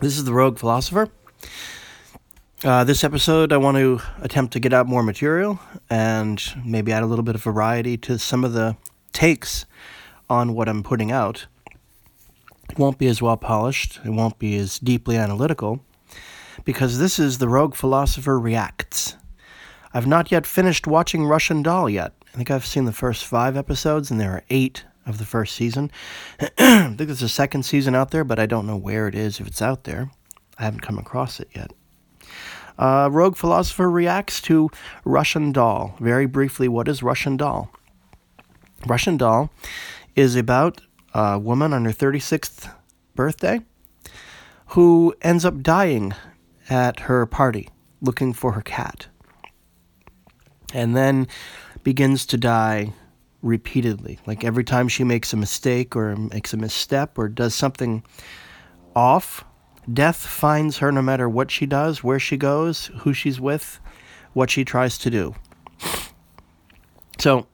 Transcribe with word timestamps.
This 0.00 0.16
is 0.16 0.24
the 0.24 0.32
Rogue 0.32 0.58
Philosopher. 0.58 1.10
Uh, 2.64 2.84
this 2.84 3.04
episode, 3.04 3.52
I 3.52 3.58
want 3.58 3.76
to 3.76 4.00
attempt 4.22 4.54
to 4.54 4.60
get 4.60 4.72
out 4.72 4.86
more 4.86 5.02
material 5.02 5.60
and 5.90 6.42
maybe 6.64 6.90
add 6.90 7.02
a 7.02 7.06
little 7.06 7.22
bit 7.22 7.34
of 7.34 7.42
variety 7.42 7.98
to 7.98 8.18
some 8.18 8.42
of 8.42 8.54
the 8.54 8.78
takes 9.12 9.66
on 10.30 10.54
what 10.54 10.70
I'm 10.70 10.82
putting 10.82 11.12
out. 11.12 11.48
It 12.70 12.78
won't 12.78 12.96
be 12.96 13.08
as 13.08 13.20
well 13.20 13.36
polished, 13.36 14.00
it 14.02 14.08
won't 14.10 14.38
be 14.38 14.56
as 14.56 14.78
deeply 14.78 15.18
analytical, 15.18 15.84
because 16.64 16.98
this 16.98 17.18
is 17.18 17.36
the 17.36 17.48
Rogue 17.48 17.74
Philosopher 17.74 18.40
Reacts. 18.40 19.18
I've 19.92 20.06
not 20.06 20.32
yet 20.32 20.46
finished 20.46 20.86
watching 20.86 21.26
Russian 21.26 21.62
Doll 21.62 21.90
yet. 21.90 22.14
I 22.32 22.38
think 22.38 22.50
I've 22.50 22.64
seen 22.64 22.86
the 22.86 22.92
first 22.92 23.26
five 23.26 23.54
episodes, 23.54 24.10
and 24.10 24.18
there 24.18 24.32
are 24.32 24.44
eight 24.48 24.84
of 25.06 25.18
the 25.18 25.24
first 25.24 25.54
season. 25.54 25.90
I 26.40 26.46
think 26.96 26.98
there's 26.98 27.22
a 27.22 27.28
second 27.28 27.64
season 27.64 27.94
out 27.94 28.10
there, 28.10 28.24
but 28.24 28.38
I 28.38 28.46
don't 28.46 28.66
know 28.66 28.76
where 28.76 29.08
it 29.08 29.14
is 29.14 29.40
if 29.40 29.46
it's 29.46 29.62
out 29.62 29.84
there. 29.84 30.10
I 30.58 30.64
haven't 30.64 30.80
come 30.80 30.98
across 30.98 31.40
it 31.40 31.48
yet. 31.54 31.72
Uh, 32.78 33.08
Rogue 33.12 33.36
Philosopher 33.36 33.90
reacts 33.90 34.40
to 34.42 34.70
Russian 35.04 35.52
Doll. 35.52 35.96
Very 36.00 36.26
briefly, 36.26 36.68
what 36.68 36.88
is 36.88 37.02
Russian 37.02 37.36
Doll? 37.36 37.70
Russian 38.86 39.16
Doll 39.16 39.50
is 40.16 40.36
about 40.36 40.80
a 41.12 41.38
woman 41.38 41.72
on 41.72 41.84
her 41.84 41.92
36th 41.92 42.72
birthday 43.14 43.60
who 44.68 45.14
ends 45.20 45.44
up 45.44 45.62
dying 45.62 46.14
at 46.70 47.00
her 47.00 47.26
party 47.26 47.68
looking 48.00 48.32
for 48.32 48.52
her 48.52 48.62
cat. 48.62 49.08
And 50.72 50.96
then 50.96 51.26
begins 51.82 52.24
to 52.26 52.36
die 52.36 52.92
repeatedly. 53.42 54.18
Like 54.26 54.44
every 54.44 54.64
time 54.64 54.88
she 54.88 55.04
makes 55.04 55.32
a 55.32 55.36
mistake 55.36 55.96
or 55.96 56.16
makes 56.16 56.52
a 56.52 56.56
misstep 56.56 57.18
or 57.18 57.28
does 57.28 57.54
something 57.54 58.02
off, 58.94 59.44
death 59.92 60.16
finds 60.16 60.78
her 60.78 60.92
no 60.92 61.02
matter 61.02 61.28
what 61.28 61.50
she 61.50 61.66
does, 61.66 62.04
where 62.04 62.18
she 62.18 62.36
goes, 62.36 62.90
who 62.98 63.12
she's 63.12 63.40
with, 63.40 63.80
what 64.32 64.50
she 64.50 64.64
tries 64.64 64.98
to 64.98 65.10
do. 65.10 65.34
So, 67.18 67.46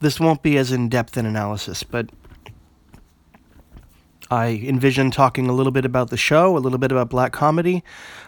this 0.00 0.18
won't 0.18 0.42
be 0.42 0.56
as 0.56 0.72
in 0.72 0.88
depth 0.88 1.16
an 1.16 1.26
analysis, 1.26 1.82
but 1.82 2.10
I 4.30 4.62
envision 4.64 5.10
talking 5.10 5.48
a 5.48 5.52
little 5.52 5.72
bit 5.72 5.84
about 5.84 6.10
the 6.10 6.16
show, 6.16 6.56
a 6.56 6.60
little 6.60 6.78
bit 6.78 6.92
about 6.92 7.10
black 7.10 7.32
comedy, 7.32 7.82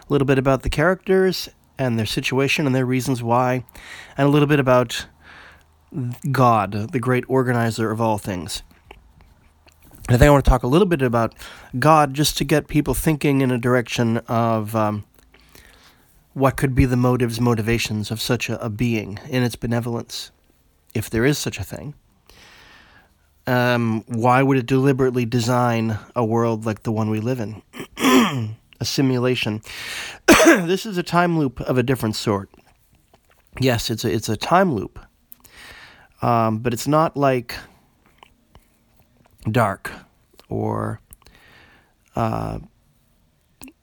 a 0.07 0.11
little 0.11 0.25
bit 0.25 0.37
about 0.37 0.63
the 0.63 0.69
characters 0.69 1.49
and 1.77 1.97
their 1.97 2.05
situation 2.05 2.65
and 2.65 2.75
their 2.75 2.85
reasons 2.85 3.23
why, 3.23 3.65
and 4.17 4.27
a 4.27 4.31
little 4.31 4.47
bit 4.47 4.59
about 4.59 5.07
God, 6.31 6.91
the 6.91 6.99
great 6.99 7.23
organizer 7.27 7.91
of 7.91 8.01
all 8.01 8.17
things. 8.17 8.63
I 10.09 10.17
think 10.17 10.23
I 10.23 10.29
want 10.31 10.43
to 10.43 10.49
talk 10.49 10.63
a 10.63 10.67
little 10.67 10.87
bit 10.87 11.01
about 11.01 11.33
God 11.79 12.13
just 12.13 12.37
to 12.37 12.43
get 12.43 12.67
people 12.67 12.93
thinking 12.93 13.41
in 13.41 13.51
a 13.51 13.57
direction 13.57 14.17
of 14.27 14.75
um, 14.75 15.05
what 16.33 16.57
could 16.57 16.75
be 16.75 16.85
the 16.85 16.97
motives, 16.97 17.39
motivations 17.39 18.11
of 18.11 18.21
such 18.21 18.49
a, 18.49 18.63
a, 18.63 18.69
being 18.69 19.19
in 19.29 19.43
its 19.43 19.55
benevolence, 19.55 20.31
if 20.93 21.09
there 21.09 21.25
is 21.25 21.37
such 21.37 21.59
a 21.59 21.63
thing. 21.63 21.93
Um, 23.45 24.03
why 24.07 24.41
would 24.41 24.57
it 24.57 24.65
deliberately 24.65 25.25
design 25.25 25.97
a 26.15 26.25
world 26.25 26.65
like 26.65 26.83
the 26.83 26.91
one 26.91 27.09
we 27.09 27.19
live 27.19 27.39
in? 27.39 27.61
a 27.97 28.85
simulation. 28.85 29.61
this 30.45 30.85
is 30.85 30.97
a 30.97 31.03
time 31.03 31.37
loop 31.37 31.61
of 31.61 31.77
a 31.77 31.83
different 31.83 32.15
sort. 32.15 32.49
Yes, 33.59 33.89
it's 33.89 34.03
a, 34.03 34.11
it's 34.11 34.29
a 34.29 34.37
time 34.37 34.73
loop 34.73 34.99
um, 36.23 36.59
but 36.59 36.73
it's 36.73 36.87
not 36.87 37.17
like 37.17 37.55
Dark 39.51 39.91
or 40.47 41.01
uh, 42.15 42.59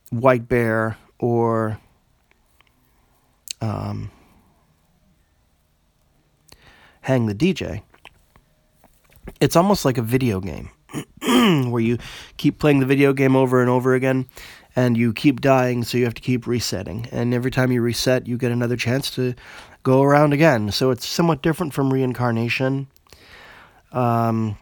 White 0.08 0.48
Bear 0.48 0.96
or 1.18 1.78
um, 3.60 4.10
Hang 7.02 7.26
the 7.26 7.34
DJ. 7.34 7.82
It's 9.40 9.56
almost 9.56 9.84
like 9.84 9.98
a 9.98 10.02
video 10.02 10.40
game 10.40 10.70
where 11.70 11.82
you 11.82 11.98
keep 12.36 12.58
playing 12.58 12.80
the 12.80 12.86
video 12.86 13.12
game 13.12 13.36
over 13.36 13.60
and 13.60 13.70
over 13.70 13.94
again 13.94 14.26
and 14.76 14.96
you 14.96 15.12
keep 15.12 15.40
dying, 15.40 15.82
so 15.82 15.98
you 15.98 16.04
have 16.04 16.14
to 16.14 16.22
keep 16.22 16.46
resetting. 16.46 17.06
And 17.10 17.34
every 17.34 17.50
time 17.50 17.72
you 17.72 17.82
reset, 17.82 18.26
you 18.26 18.38
get 18.38 18.52
another 18.52 18.76
chance 18.76 19.10
to 19.12 19.34
go 19.82 20.02
around 20.02 20.32
again. 20.32 20.70
So 20.70 20.90
it's 20.90 21.06
somewhat 21.06 21.42
different 21.42 21.74
from 21.74 21.92
reincarnation. 21.92 22.86
Um, 23.92 24.56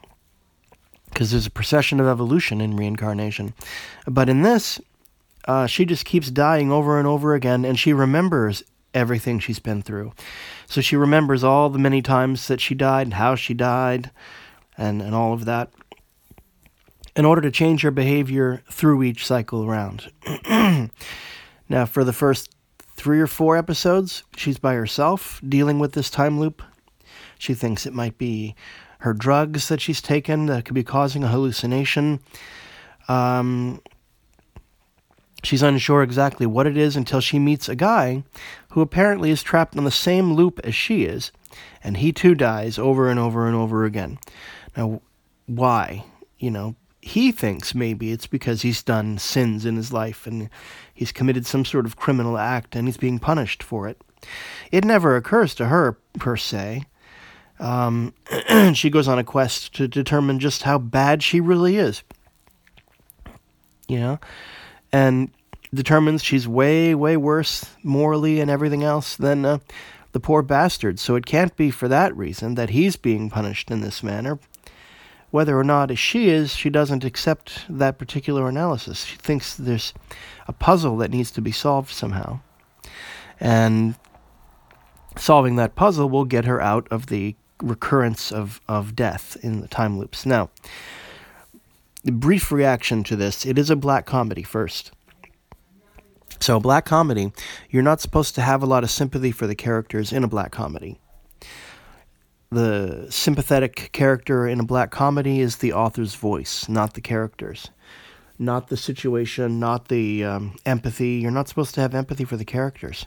because 1.10 1.30
there's 1.30 1.46
a 1.46 1.50
procession 1.50 2.00
of 2.00 2.06
evolution 2.06 2.60
in 2.60 2.76
reincarnation. 2.76 3.54
But 4.06 4.28
in 4.28 4.42
this, 4.42 4.80
uh, 5.46 5.66
she 5.66 5.84
just 5.84 6.04
keeps 6.04 6.30
dying 6.30 6.70
over 6.70 6.98
and 6.98 7.08
over 7.08 7.34
again, 7.34 7.64
and 7.64 7.78
she 7.78 7.92
remembers 7.92 8.62
everything 8.94 9.38
she's 9.38 9.58
been 9.58 9.82
through. 9.82 10.12
So 10.66 10.80
she 10.80 10.96
remembers 10.96 11.42
all 11.42 11.70
the 11.70 11.78
many 11.78 12.02
times 12.02 12.46
that 12.48 12.60
she 12.60 12.74
died, 12.74 13.06
and 13.06 13.14
how 13.14 13.34
she 13.34 13.54
died, 13.54 14.10
and, 14.76 15.00
and 15.00 15.14
all 15.14 15.32
of 15.32 15.44
that, 15.46 15.70
in 17.18 17.24
order 17.24 17.40
to 17.40 17.50
change 17.50 17.82
her 17.82 17.90
behavior 17.90 18.62
through 18.70 19.02
each 19.02 19.26
cycle 19.26 19.66
round. 19.66 20.12
now, 21.68 21.84
for 21.84 22.04
the 22.04 22.12
first 22.12 22.54
three 22.94 23.20
or 23.20 23.26
four 23.26 23.56
episodes, 23.56 24.22
she's 24.36 24.60
by 24.60 24.74
herself 24.74 25.40
dealing 25.46 25.80
with 25.80 25.94
this 25.94 26.10
time 26.10 26.38
loop. 26.38 26.62
She 27.36 27.54
thinks 27.54 27.86
it 27.86 27.92
might 27.92 28.18
be 28.18 28.54
her 29.00 29.12
drugs 29.12 29.66
that 29.66 29.80
she's 29.80 30.00
taken 30.00 30.46
that 30.46 30.64
could 30.64 30.76
be 30.76 30.84
causing 30.84 31.24
a 31.24 31.28
hallucination. 31.28 32.20
Um, 33.08 33.82
she's 35.42 35.62
unsure 35.62 36.04
exactly 36.04 36.46
what 36.46 36.68
it 36.68 36.76
is 36.76 36.94
until 36.94 37.20
she 37.20 37.40
meets 37.40 37.68
a 37.68 37.74
guy 37.74 38.22
who 38.70 38.80
apparently 38.80 39.30
is 39.32 39.42
trapped 39.42 39.76
on 39.76 39.82
the 39.82 39.90
same 39.90 40.34
loop 40.34 40.60
as 40.62 40.74
she 40.76 41.02
is, 41.02 41.32
and 41.82 41.96
he 41.96 42.12
too 42.12 42.36
dies 42.36 42.78
over 42.78 43.08
and 43.08 43.18
over 43.18 43.48
and 43.48 43.56
over 43.56 43.84
again. 43.84 44.20
Now, 44.76 45.02
why? 45.46 46.04
You 46.38 46.52
know, 46.52 46.76
he 47.08 47.32
thinks 47.32 47.74
maybe 47.74 48.12
it's 48.12 48.26
because 48.26 48.62
he's 48.62 48.82
done 48.82 49.16
sins 49.16 49.64
in 49.64 49.76
his 49.76 49.92
life 49.92 50.26
and 50.26 50.50
he's 50.92 51.10
committed 51.10 51.46
some 51.46 51.64
sort 51.64 51.86
of 51.86 51.96
criminal 51.96 52.36
act 52.36 52.76
and 52.76 52.86
he's 52.86 52.98
being 52.98 53.18
punished 53.18 53.62
for 53.62 53.88
it. 53.88 54.00
It 54.70 54.84
never 54.84 55.16
occurs 55.16 55.54
to 55.56 55.66
her, 55.66 55.98
per 56.18 56.36
se. 56.36 56.84
Um, 57.58 58.12
she 58.74 58.90
goes 58.90 59.08
on 59.08 59.18
a 59.18 59.24
quest 59.24 59.74
to 59.76 59.88
determine 59.88 60.38
just 60.38 60.64
how 60.64 60.76
bad 60.78 61.22
she 61.22 61.40
really 61.40 61.76
is. 61.76 62.02
You 63.88 64.00
know? 64.00 64.20
And 64.92 65.30
determines 65.72 66.22
she's 66.22 66.46
way, 66.46 66.94
way 66.94 67.16
worse 67.16 67.74
morally 67.82 68.38
and 68.38 68.50
everything 68.50 68.84
else 68.84 69.16
than 69.16 69.46
uh, 69.46 69.58
the 70.12 70.20
poor 70.20 70.42
bastard. 70.42 70.98
So 70.98 71.14
it 71.14 71.24
can't 71.24 71.56
be 71.56 71.70
for 71.70 71.88
that 71.88 72.14
reason 72.14 72.54
that 72.56 72.70
he's 72.70 72.96
being 72.96 73.30
punished 73.30 73.70
in 73.70 73.80
this 73.80 74.02
manner 74.02 74.38
whether 75.30 75.58
or 75.58 75.64
not 75.64 75.96
she 75.98 76.28
is, 76.28 76.54
she 76.54 76.70
doesn't 76.70 77.04
accept 77.04 77.66
that 77.68 77.98
particular 77.98 78.48
analysis. 78.48 79.04
She 79.04 79.16
thinks 79.16 79.54
there's 79.54 79.92
a 80.46 80.52
puzzle 80.52 80.96
that 80.98 81.10
needs 81.10 81.30
to 81.32 81.42
be 81.42 81.52
solved 81.52 81.90
somehow. 81.90 82.40
And 83.38 83.96
solving 85.16 85.56
that 85.56 85.74
puzzle 85.74 86.08
will 86.08 86.24
get 86.24 86.46
her 86.46 86.60
out 86.60 86.88
of 86.90 87.06
the 87.06 87.36
recurrence 87.62 88.32
of, 88.32 88.60
of 88.68 88.96
death 88.96 89.36
in 89.42 89.60
the 89.60 89.68
time 89.68 89.98
loops. 89.98 90.24
Now, 90.24 90.50
the 92.04 92.12
brief 92.12 92.50
reaction 92.50 93.04
to 93.04 93.16
this 93.16 93.44
it 93.44 93.58
is 93.58 93.68
a 93.68 93.76
black 93.76 94.06
comedy 94.06 94.42
first. 94.42 94.92
So, 96.40 96.60
black 96.60 96.84
comedy, 96.84 97.32
you're 97.68 97.82
not 97.82 98.00
supposed 98.00 98.36
to 98.36 98.42
have 98.42 98.62
a 98.62 98.66
lot 98.66 98.84
of 98.84 98.90
sympathy 98.90 99.32
for 99.32 99.46
the 99.46 99.56
characters 99.56 100.12
in 100.12 100.22
a 100.22 100.28
black 100.28 100.52
comedy 100.52 100.98
the 102.50 103.06
sympathetic 103.10 103.90
character 103.92 104.46
in 104.46 104.60
a 104.60 104.64
black 104.64 104.90
comedy 104.90 105.40
is 105.40 105.56
the 105.56 105.72
author's 105.72 106.14
voice, 106.14 106.68
not 106.68 106.94
the 106.94 107.00
characters, 107.00 107.70
not 108.38 108.68
the 108.68 108.76
situation, 108.76 109.60
not 109.60 109.88
the 109.88 110.24
um, 110.24 110.56
empathy. 110.64 111.14
You're 111.16 111.30
not 111.30 111.48
supposed 111.48 111.74
to 111.74 111.80
have 111.80 111.94
empathy 111.94 112.24
for 112.24 112.36
the 112.36 112.44
characters. 112.44 113.06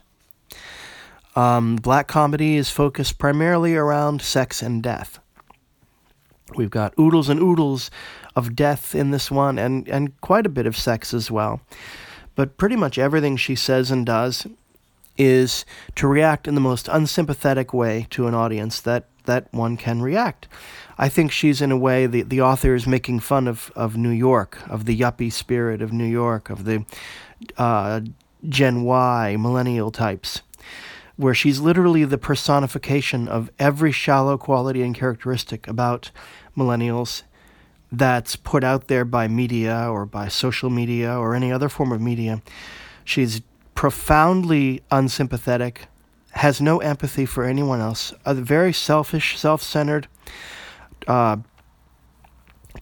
Um, 1.35 1.77
black 1.77 2.07
comedy 2.07 2.57
is 2.57 2.69
focused 2.69 3.17
primarily 3.17 3.75
around 3.75 4.21
sex 4.21 4.61
and 4.61 4.83
death. 4.83 5.19
We've 6.55 6.69
got 6.69 6.93
oodles 6.99 7.29
and 7.29 7.39
oodles 7.39 7.89
of 8.35 8.55
death 8.55 8.93
in 8.93 9.11
this 9.11 9.31
one, 9.31 9.57
and, 9.57 9.87
and 9.87 10.19
quite 10.21 10.45
a 10.45 10.49
bit 10.49 10.65
of 10.65 10.77
sex 10.77 11.13
as 11.13 11.31
well. 11.31 11.61
But 12.35 12.57
pretty 12.57 12.75
much 12.75 12.97
everything 12.97 13.37
she 13.37 13.55
says 13.55 13.91
and 13.91 14.05
does 14.05 14.45
is 15.17 15.65
to 15.95 16.07
react 16.07 16.47
in 16.47 16.55
the 16.55 16.61
most 16.61 16.87
unsympathetic 16.89 17.73
way 17.73 18.07
to 18.09 18.27
an 18.27 18.33
audience 18.33 18.81
that 18.81 19.05
that 19.25 19.47
one 19.51 19.77
can 19.77 20.01
react. 20.01 20.47
I 20.97 21.09
think 21.09 21.31
she's 21.31 21.61
in 21.61 21.71
a 21.71 21.77
way 21.77 22.05
the 22.05 22.23
the 22.23 22.41
author 22.41 22.75
is 22.75 22.85
making 22.85 23.21
fun 23.21 23.47
of 23.47 23.71
of 23.75 23.97
New 23.97 24.09
York, 24.09 24.59
of 24.69 24.85
the 24.85 24.97
yuppie 24.97 25.31
spirit 25.31 25.81
of 25.81 25.91
New 25.91 26.05
York, 26.05 26.49
of 26.49 26.65
the 26.65 26.85
uh, 27.57 28.01
Gen 28.47 28.83
Y 28.83 29.35
millennial 29.37 29.91
types, 29.91 30.41
where 31.15 31.33
she's 31.33 31.59
literally 31.59 32.05
the 32.05 32.17
personification 32.17 33.27
of 33.27 33.49
every 33.59 33.91
shallow 33.91 34.37
quality 34.37 34.81
and 34.81 34.95
characteristic 34.95 35.67
about 35.67 36.11
millennials 36.55 37.23
that's 37.91 38.35
put 38.35 38.63
out 38.63 38.87
there 38.87 39.03
by 39.03 39.27
media 39.27 39.87
or 39.89 40.05
by 40.05 40.27
social 40.27 40.69
media 40.69 41.17
or 41.17 41.35
any 41.35 41.51
other 41.51 41.69
form 41.69 41.91
of 41.91 41.99
media. 41.99 42.41
She's 43.03 43.41
profoundly 43.75 44.81
unsympathetic, 44.91 45.87
has 46.33 46.61
no 46.61 46.79
empathy 46.79 47.25
for 47.25 47.43
anyone 47.43 47.81
else, 47.81 48.13
a 48.25 48.33
very 48.33 48.73
selfish, 48.73 49.37
self 49.37 49.61
centered, 49.61 50.07
uh, 51.07 51.37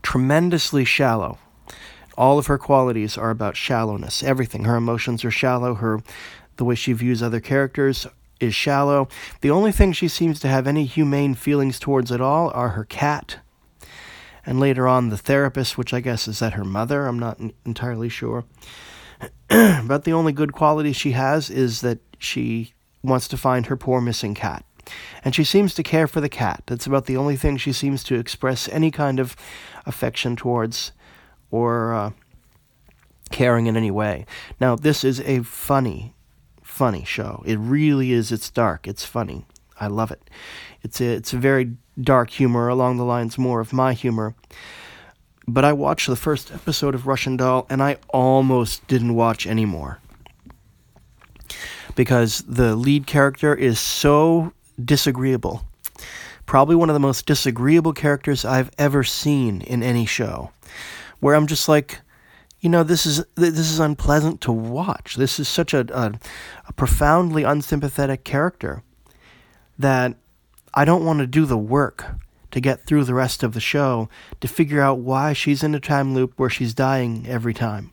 tremendously 0.01 0.86
shallow. 0.86 1.38
All 2.18 2.38
of 2.38 2.48
her 2.48 2.57
qualities 2.57 3.18
are 3.18 3.30
about 3.30 3.56
shallowness. 3.56 4.24
Everything. 4.24 4.66
Her 4.66 4.75
emotions 4.75 5.24
are 5.24 5.31
shallow. 5.31 5.75
Her 5.75 6.01
the 6.57 6.66
way 6.66 6.75
she 6.75 6.92
views 6.94 7.24
other 7.24 7.40
characters 7.40 8.06
is 8.40 8.54
shallow. 8.54 9.07
The 9.42 9.50
only 9.50 9.72
thing 9.72 9.94
she 9.94 10.07
seems 10.07 10.40
to 10.42 10.48
have 10.48 10.68
any 10.68 10.86
humane 10.86 11.34
feelings 11.34 11.80
towards 11.80 12.12
at 12.12 12.22
all 12.22 12.52
are 12.54 12.69
her 12.69 12.84
cat. 12.84 13.40
And 14.45 14.60
later 14.60 14.88
on, 14.88 15.10
the 15.10 15.18
therapist, 15.18 15.78
which 15.78 15.94
I 15.94 16.02
guess 16.02 16.28
is 16.28 16.40
that 16.40 16.54
her 16.54 16.66
mother. 16.66 17.07
I'm 17.07 17.19
not 17.19 17.40
entirely 17.66 18.10
sure. 18.10 18.45
but 19.48 20.04
the 20.04 20.13
only 20.13 20.31
good 20.34 20.54
quality 20.54 20.94
she 20.94 21.12
has 21.12 21.50
is 21.50 21.81
that 21.81 22.00
she 22.18 22.74
wants 23.04 23.28
to 23.30 23.38
find 23.38 23.66
her 23.66 23.78
poor 23.78 24.01
missing 24.01 24.34
cat. 24.34 24.63
And 25.24 25.36
she 25.36 25.44
seems 25.44 25.74
to 25.75 25.84
care 25.84 26.07
for 26.07 26.22
the 26.22 26.30
cat. 26.30 26.63
That's 26.66 26.88
about 26.88 27.06
the 27.06 27.18
only 27.18 27.36
thing 27.36 27.57
she 27.57 27.74
seems 27.74 28.04
to 28.06 28.16
express 28.16 28.68
any 28.69 28.92
kind 28.92 29.19
of 29.19 29.36
affection 29.86 30.36
towards 30.36 30.92
or 31.51 31.94
uh, 31.94 32.12
caring 33.30 33.68
in 33.68 33.78
any 33.78 33.92
way. 33.92 34.25
Now, 34.60 34.75
this 34.75 35.04
is 35.04 35.19
a 35.22 35.44
funny, 35.44 36.16
funny 36.63 37.04
show. 37.04 37.44
It 37.46 37.57
really 37.57 38.12
is. 38.12 38.31
It's 38.31 38.50
dark. 38.50 38.88
It's 38.88 39.06
funny. 39.06 39.45
I 39.80 39.88
love 39.88 40.12
it. 40.12 40.30
It's 40.81 41.00
a, 41.00 41.06
it's 41.06 41.34
a 41.34 41.38
very 41.38 41.75
dark 42.00 42.31
humor 42.31 42.68
along 42.68 42.98
the 42.98 43.06
lines 43.06 43.38
more 43.38 43.60
of 43.60 43.74
my 43.74 43.94
humor. 43.94 44.36
But 45.48 45.66
I 45.66 45.74
watched 45.74 46.07
the 46.07 46.16
first 46.16 46.52
episode 46.52 46.95
of 46.95 47.07
Russian 47.07 47.38
Doll 47.38 47.66
and 47.69 47.81
I 47.81 47.98
almost 48.10 48.88
didn't 48.88 49.16
watch 49.16 49.48
anymore. 49.48 50.00
Because 52.00 52.46
the 52.48 52.78
lead 52.78 53.07
character 53.07 53.54
is 53.54 53.78
so 53.78 54.54
disagreeable. 54.81 55.66
Probably 56.46 56.74
one 56.74 56.90
of 56.90 56.94
the 56.94 57.00
most 57.01 57.25
disagreeable 57.25 57.92
characters 57.92 58.46
I've 58.46 58.72
ever 58.78 59.04
seen 59.04 59.60
in 59.63 59.84
any 59.84 60.06
show. 60.06 60.51
Where 61.19 61.36
I'm 61.36 61.46
just 61.46 61.68
like, 61.68 62.00
you 62.62 62.69
know, 62.69 62.84
this 62.84 63.06
is 63.06 63.25
this 63.36 63.60
is 63.60 63.81
unpleasant 63.81 64.40
to 64.42 64.51
watch. 64.54 65.18
This 65.18 65.42
is 65.42 65.50
such 65.50 65.74
a, 65.74 65.81
a, 65.94 66.13
a 66.69 66.72
profoundly 66.72 67.44
unsympathetic 67.44 68.24
character 68.24 68.81
that 69.78 70.16
I 70.74 70.86
don't 70.86 71.04
want 71.04 71.19
to 71.19 71.28
do 71.28 71.45
the 71.45 71.57
work 71.57 72.06
to 72.52 72.62
get 72.62 72.86
through 72.86 73.04
the 73.04 73.13
rest 73.13 73.44
of 73.44 73.54
the 73.54 73.60
show 73.60 74.07
to 74.40 74.48
figure 74.48 74.80
out 74.80 75.00
why 75.00 75.34
she's 75.34 75.63
in 75.63 75.75
a 75.75 75.81
time 75.81 76.13
loop 76.13 76.31
where 76.38 76.50
she's 76.50 76.74
dying 76.74 77.28
every 77.28 77.54
time. 77.54 77.92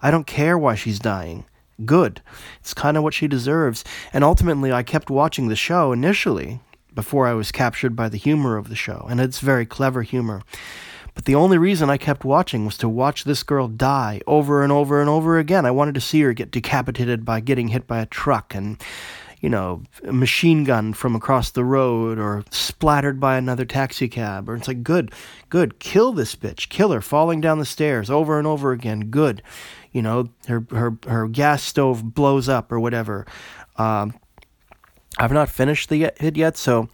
I 0.00 0.10
don't 0.10 0.26
care 0.26 0.56
why 0.56 0.74
she's 0.74 0.98
dying. 0.98 1.44
Good. 1.84 2.20
It's 2.60 2.74
kind 2.74 2.96
of 2.96 3.02
what 3.02 3.14
she 3.14 3.26
deserves. 3.26 3.84
And 4.12 4.24
ultimately, 4.24 4.72
I 4.72 4.82
kept 4.82 5.10
watching 5.10 5.48
the 5.48 5.56
show 5.56 5.92
initially 5.92 6.60
before 6.94 7.26
I 7.26 7.34
was 7.34 7.52
captured 7.52 7.96
by 7.96 8.08
the 8.08 8.18
humor 8.18 8.56
of 8.56 8.68
the 8.68 8.76
show, 8.76 9.06
and 9.08 9.20
it's 9.20 9.40
very 9.40 9.64
clever 9.64 10.02
humor. 10.02 10.42
But 11.14 11.26
the 11.26 11.34
only 11.34 11.58
reason 11.58 11.90
I 11.90 11.98
kept 11.98 12.24
watching 12.24 12.64
was 12.64 12.78
to 12.78 12.88
watch 12.88 13.24
this 13.24 13.42
girl 13.42 13.68
die 13.68 14.20
over 14.26 14.62
and 14.62 14.72
over 14.72 15.00
and 15.00 15.10
over 15.10 15.38
again. 15.38 15.66
I 15.66 15.70
wanted 15.70 15.94
to 15.94 16.00
see 16.00 16.22
her 16.22 16.32
get 16.32 16.50
decapitated 16.50 17.24
by 17.24 17.40
getting 17.40 17.68
hit 17.68 17.86
by 17.86 18.00
a 18.00 18.06
truck 18.06 18.54
and 18.54 18.82
you 19.42 19.50
know, 19.50 19.82
a 20.04 20.12
machine 20.12 20.62
gun 20.62 20.94
from 20.94 21.16
across 21.16 21.50
the 21.50 21.64
road 21.64 22.16
or 22.16 22.44
splattered 22.50 23.18
by 23.18 23.36
another 23.36 23.64
taxi 23.64 24.08
cab. 24.08 24.48
Or 24.48 24.54
it's 24.54 24.68
like, 24.68 24.84
good, 24.84 25.12
good, 25.50 25.80
kill 25.80 26.12
this 26.12 26.36
bitch, 26.36 26.68
kill 26.68 26.92
her, 26.92 27.00
falling 27.00 27.40
down 27.40 27.58
the 27.58 27.64
stairs 27.64 28.08
over 28.08 28.38
and 28.38 28.46
over 28.46 28.70
again. 28.70 29.10
Good, 29.10 29.42
you 29.92 30.02
know, 30.02 30.28
her 30.48 30.64
her 30.70 30.96
her 31.06 31.28
gas 31.28 31.62
stove 31.62 32.14
blows 32.14 32.48
up 32.48 32.72
or 32.72 32.80
whatever. 32.80 33.26
Um, 33.76 34.14
I've 35.18 35.32
not 35.32 35.48
finished 35.48 35.88
the 35.88 36.04
it 36.04 36.36
yet, 36.36 36.56
so 36.56 36.88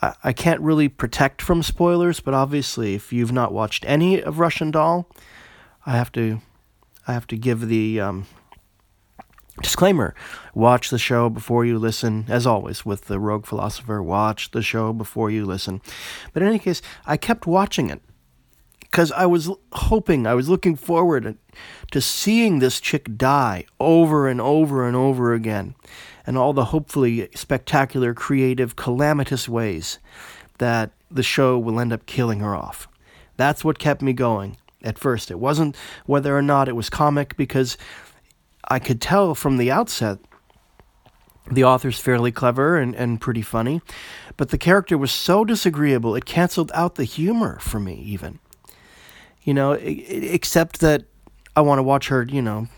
I, 0.00 0.14
I 0.24 0.32
can't 0.32 0.60
really 0.60 0.88
protect 0.88 1.42
from 1.42 1.62
spoilers. 1.62 2.20
But 2.20 2.34
obviously, 2.34 2.94
if 2.94 3.12
you've 3.12 3.32
not 3.32 3.52
watched 3.52 3.84
any 3.86 4.22
of 4.22 4.38
Russian 4.38 4.70
Doll, 4.70 5.08
I 5.84 5.92
have 5.92 6.10
to 6.12 6.40
I 7.06 7.12
have 7.12 7.26
to 7.28 7.36
give 7.36 7.68
the 7.68 8.00
um, 8.00 8.26
Disclaimer 9.62 10.14
Watch 10.54 10.90
the 10.90 10.98
show 10.98 11.28
before 11.28 11.64
you 11.64 11.78
listen. 11.78 12.24
As 12.28 12.46
always, 12.46 12.86
with 12.86 13.02
the 13.02 13.20
Rogue 13.20 13.46
Philosopher, 13.46 14.02
watch 14.02 14.50
the 14.52 14.62
show 14.62 14.92
before 14.92 15.30
you 15.30 15.44
listen. 15.44 15.82
But 16.32 16.42
in 16.42 16.48
any 16.48 16.58
case, 16.58 16.80
I 17.06 17.16
kept 17.16 17.46
watching 17.46 17.90
it 17.90 18.00
because 18.94 19.10
I 19.10 19.26
was 19.26 19.50
hoping, 19.72 20.24
I 20.24 20.34
was 20.34 20.48
looking 20.48 20.76
forward 20.76 21.36
to 21.90 22.00
seeing 22.00 22.60
this 22.60 22.80
chick 22.80 23.16
die 23.16 23.64
over 23.80 24.28
and 24.28 24.40
over 24.40 24.86
and 24.86 24.94
over 24.94 25.34
again, 25.34 25.74
and 26.24 26.38
all 26.38 26.52
the 26.52 26.66
hopefully 26.66 27.28
spectacular, 27.34 28.14
creative, 28.14 28.76
calamitous 28.76 29.48
ways 29.48 29.98
that 30.58 30.92
the 31.10 31.24
show 31.24 31.58
will 31.58 31.80
end 31.80 31.92
up 31.92 32.06
killing 32.06 32.38
her 32.38 32.54
off. 32.54 32.86
That's 33.36 33.64
what 33.64 33.80
kept 33.80 34.00
me 34.00 34.12
going 34.12 34.58
at 34.84 34.96
first. 34.96 35.28
It 35.28 35.40
wasn't 35.40 35.76
whether 36.06 36.38
or 36.38 36.42
not 36.42 36.68
it 36.68 36.76
was 36.76 36.88
comic, 36.88 37.36
because 37.36 37.76
I 38.68 38.78
could 38.78 39.00
tell 39.00 39.34
from 39.34 39.56
the 39.56 39.72
outset 39.72 40.20
the 41.50 41.64
author's 41.64 41.98
fairly 41.98 42.30
clever 42.30 42.76
and, 42.76 42.94
and 42.94 43.20
pretty 43.20 43.42
funny, 43.42 43.82
but 44.36 44.50
the 44.50 44.56
character 44.56 44.96
was 44.96 45.10
so 45.10 45.44
disagreeable 45.44 46.14
it 46.14 46.26
canceled 46.26 46.70
out 46.74 46.94
the 46.94 47.02
humor 47.02 47.58
for 47.58 47.80
me, 47.80 47.94
even. 47.94 48.38
You 49.44 49.54
know, 49.54 49.72
except 49.72 50.80
that 50.80 51.04
I 51.54 51.60
want 51.60 51.78
to 51.78 51.82
watch 51.82 52.08
her, 52.08 52.24
you 52.24 52.42
know, 52.42 52.68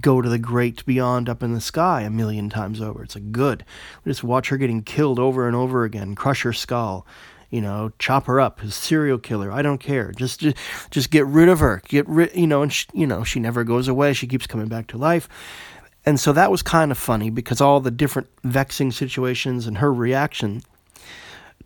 go 0.00 0.22
to 0.22 0.28
the 0.28 0.38
great 0.38 0.84
beyond 0.86 1.28
up 1.28 1.42
in 1.42 1.52
the 1.52 1.60
sky 1.60 2.02
a 2.02 2.10
million 2.10 2.48
times 2.48 2.80
over. 2.80 3.02
It's 3.02 3.14
like, 3.14 3.32
good. 3.32 3.64
Just 4.06 4.24
watch 4.24 4.48
her 4.48 4.56
getting 4.56 4.82
killed 4.82 5.18
over 5.18 5.46
and 5.46 5.54
over 5.54 5.84
again, 5.84 6.14
crush 6.14 6.42
her 6.42 6.52
skull, 6.52 7.06
you 7.50 7.60
know, 7.60 7.92
chop 7.98 8.26
her 8.26 8.40
up, 8.40 8.60
his 8.60 8.74
serial 8.74 9.18
killer. 9.18 9.52
I 9.52 9.62
don't 9.62 9.78
care. 9.78 10.12
Just, 10.12 10.40
just, 10.40 10.56
just 10.90 11.10
get 11.10 11.26
rid 11.26 11.48
of 11.48 11.60
her. 11.60 11.82
Get 11.86 12.08
rid, 12.08 12.34
you 12.34 12.46
know, 12.46 12.62
and 12.62 12.72
she, 12.72 12.86
you 12.94 13.06
know, 13.06 13.24
she 13.24 13.38
never 13.38 13.64
goes 13.64 13.88
away. 13.88 14.14
She 14.14 14.26
keeps 14.26 14.46
coming 14.46 14.68
back 14.68 14.86
to 14.88 14.96
life. 14.96 15.28
And 16.04 16.18
so 16.18 16.32
that 16.32 16.50
was 16.50 16.62
kind 16.62 16.90
of 16.90 16.98
funny 16.98 17.30
because 17.30 17.60
all 17.60 17.78
the 17.80 17.90
different 17.90 18.28
vexing 18.42 18.92
situations 18.92 19.66
and 19.66 19.78
her 19.78 19.92
reaction 19.92 20.62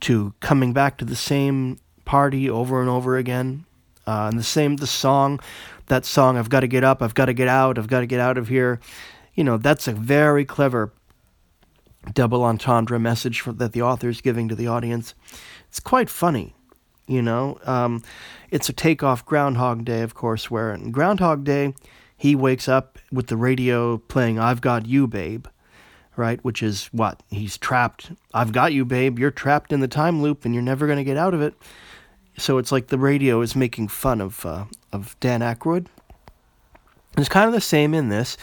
to 0.00 0.34
coming 0.40 0.72
back 0.72 0.98
to 0.98 1.04
the 1.04 1.16
same 1.16 1.78
party 2.04 2.50
over 2.50 2.80
and 2.80 2.90
over 2.90 3.16
again. 3.16 3.64
Uh, 4.06 4.28
and 4.30 4.38
the 4.38 4.44
same, 4.44 4.76
the 4.76 4.86
song, 4.86 5.40
that 5.86 6.04
song, 6.04 6.36
I've 6.36 6.50
got 6.50 6.60
to 6.60 6.68
get 6.68 6.84
up, 6.84 7.02
I've 7.02 7.14
got 7.14 7.26
to 7.26 7.34
get 7.34 7.48
out, 7.48 7.78
I've 7.78 7.88
got 7.88 8.00
to 8.00 8.06
get 8.06 8.20
out 8.20 8.38
of 8.38 8.48
here. 8.48 8.80
You 9.34 9.44
know, 9.44 9.56
that's 9.56 9.88
a 9.88 9.92
very 9.92 10.44
clever 10.44 10.92
double 12.14 12.44
entendre 12.44 12.98
message 13.00 13.40
for, 13.40 13.52
that 13.52 13.72
the 13.72 13.82
author 13.82 14.08
is 14.08 14.20
giving 14.20 14.48
to 14.48 14.54
the 14.54 14.68
audience 14.68 15.14
it's 15.76 15.80
quite 15.80 16.08
funny, 16.08 16.54
you 17.06 17.20
know. 17.20 17.58
Um, 17.64 18.02
it's 18.50 18.70
a 18.70 18.72
takeoff 18.72 19.26
Groundhog 19.26 19.84
Day, 19.84 20.00
of 20.00 20.14
course, 20.14 20.50
where 20.50 20.72
in 20.72 20.90
Groundhog 20.90 21.44
Day, 21.44 21.74
he 22.16 22.34
wakes 22.34 22.66
up 22.66 22.98
with 23.12 23.26
the 23.26 23.36
radio 23.36 23.98
playing 23.98 24.38
I've 24.38 24.62
Got 24.62 24.86
You, 24.86 25.06
Babe, 25.06 25.46
right? 26.16 26.42
Which 26.42 26.62
is 26.62 26.86
what? 26.92 27.22
He's 27.28 27.58
trapped. 27.58 28.12
I've 28.32 28.52
got 28.52 28.72
you, 28.72 28.86
babe. 28.86 29.18
You're 29.18 29.30
trapped 29.30 29.70
in 29.70 29.80
the 29.80 29.88
time 29.88 30.22
loop 30.22 30.46
and 30.46 30.54
you're 30.54 30.62
never 30.62 30.86
going 30.86 30.96
to 30.96 31.04
get 31.04 31.18
out 31.18 31.34
of 31.34 31.42
it. 31.42 31.54
So 32.38 32.58
it's 32.58 32.72
like 32.72 32.88
the 32.88 32.98
radio 32.98 33.40
is 33.40 33.56
making 33.56 33.88
fun 33.88 34.20
of, 34.20 34.44
uh, 34.44 34.64
of 34.92 35.18
Dan 35.20 35.40
Aykroyd. 35.40 35.86
It's 37.16 37.30
kind 37.30 37.46
of 37.46 37.54
the 37.54 37.62
same 37.62 37.94
in 37.94 38.10
this, 38.10 38.36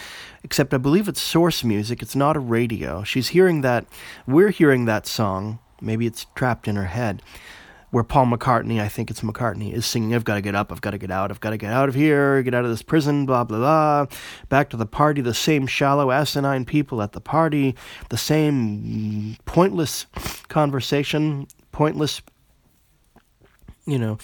except 0.43 0.73
I 0.73 0.77
believe 0.77 1.07
it's 1.07 1.21
source 1.21 1.63
music. 1.63 2.01
It's 2.01 2.15
not 2.15 2.35
a 2.35 2.39
radio. 2.39 3.03
She's 3.03 3.29
hearing 3.29 3.61
that, 3.61 3.85
we're 4.25 4.49
hearing 4.49 4.85
that 4.85 5.05
song 5.05 5.59
maybe 5.83 6.07
it's 6.07 6.25
trapped 6.35 6.67
in 6.67 6.75
her 6.75 6.85
head, 6.85 7.21
where 7.91 8.03
Paul 8.03 8.25
McCartney, 8.25 8.81
I 8.81 8.87
think 8.87 9.11
it's 9.11 9.21
McCartney, 9.21 9.71
is 9.71 9.85
singing, 9.85 10.15
I've 10.15 10.23
got 10.23 10.35
to 10.35 10.41
get 10.41 10.55
up, 10.55 10.71
I've 10.71 10.81
got 10.81 10.91
to 10.91 10.97
get 10.97 11.11
out, 11.11 11.29
I've 11.29 11.41
got 11.41 11.51
to 11.51 11.57
get 11.57 11.71
out 11.71 11.89
of 11.89 11.95
here, 11.95 12.41
get 12.41 12.55
out 12.55 12.63
of 12.63 12.71
this 12.71 12.81
prison, 12.81 13.25
blah, 13.25 13.43
blah, 13.43 13.59
blah. 13.59 14.05
Back 14.49 14.69
to 14.71 14.77
the 14.77 14.85
party, 14.85 15.21
the 15.21 15.33
same 15.33 15.67
shallow, 15.67 16.09
asinine 16.09 16.65
people 16.65 17.01
at 17.01 17.11
the 17.11 17.21
party, 17.21 17.75
the 18.09 18.17
same 18.17 19.37
pointless 19.45 20.07
conversation, 20.47 21.47
pointless, 21.71 22.21
you 23.85 23.99
know, 23.99 24.17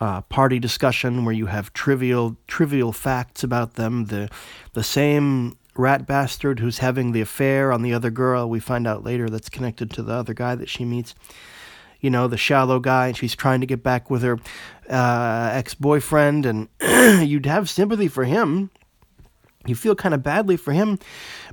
uh, 0.00 0.20
party 0.22 0.58
discussion 0.58 1.24
where 1.24 1.34
you 1.34 1.46
have 1.46 1.72
trivial 1.72 2.36
trivial 2.46 2.92
facts 2.92 3.44
about 3.44 3.74
them, 3.74 4.06
the 4.06 4.28
the 4.72 4.82
same 4.82 5.56
rat 5.76 6.06
bastard 6.06 6.60
who's 6.60 6.78
having 6.78 7.12
the 7.12 7.20
affair 7.20 7.72
on 7.72 7.82
the 7.82 7.92
other 7.92 8.10
girl. 8.10 8.48
We 8.48 8.60
find 8.60 8.86
out 8.86 9.04
later 9.04 9.28
that's 9.28 9.48
connected 9.48 9.90
to 9.92 10.02
the 10.02 10.12
other 10.12 10.34
guy 10.34 10.54
that 10.54 10.68
she 10.68 10.84
meets. 10.84 11.14
You 12.00 12.10
know, 12.10 12.28
the 12.28 12.36
shallow 12.36 12.80
guy, 12.80 13.08
and 13.08 13.16
she's 13.16 13.34
trying 13.34 13.60
to 13.60 13.66
get 13.66 13.82
back 13.82 14.10
with 14.10 14.22
her 14.22 14.38
uh, 14.90 15.50
ex 15.52 15.74
boyfriend, 15.74 16.44
and 16.44 16.68
you'd 17.28 17.46
have 17.46 17.70
sympathy 17.70 18.08
for 18.08 18.24
him. 18.24 18.70
You 19.66 19.74
feel 19.74 19.94
kind 19.94 20.14
of 20.14 20.22
badly 20.22 20.58
for 20.58 20.72
him, 20.72 20.98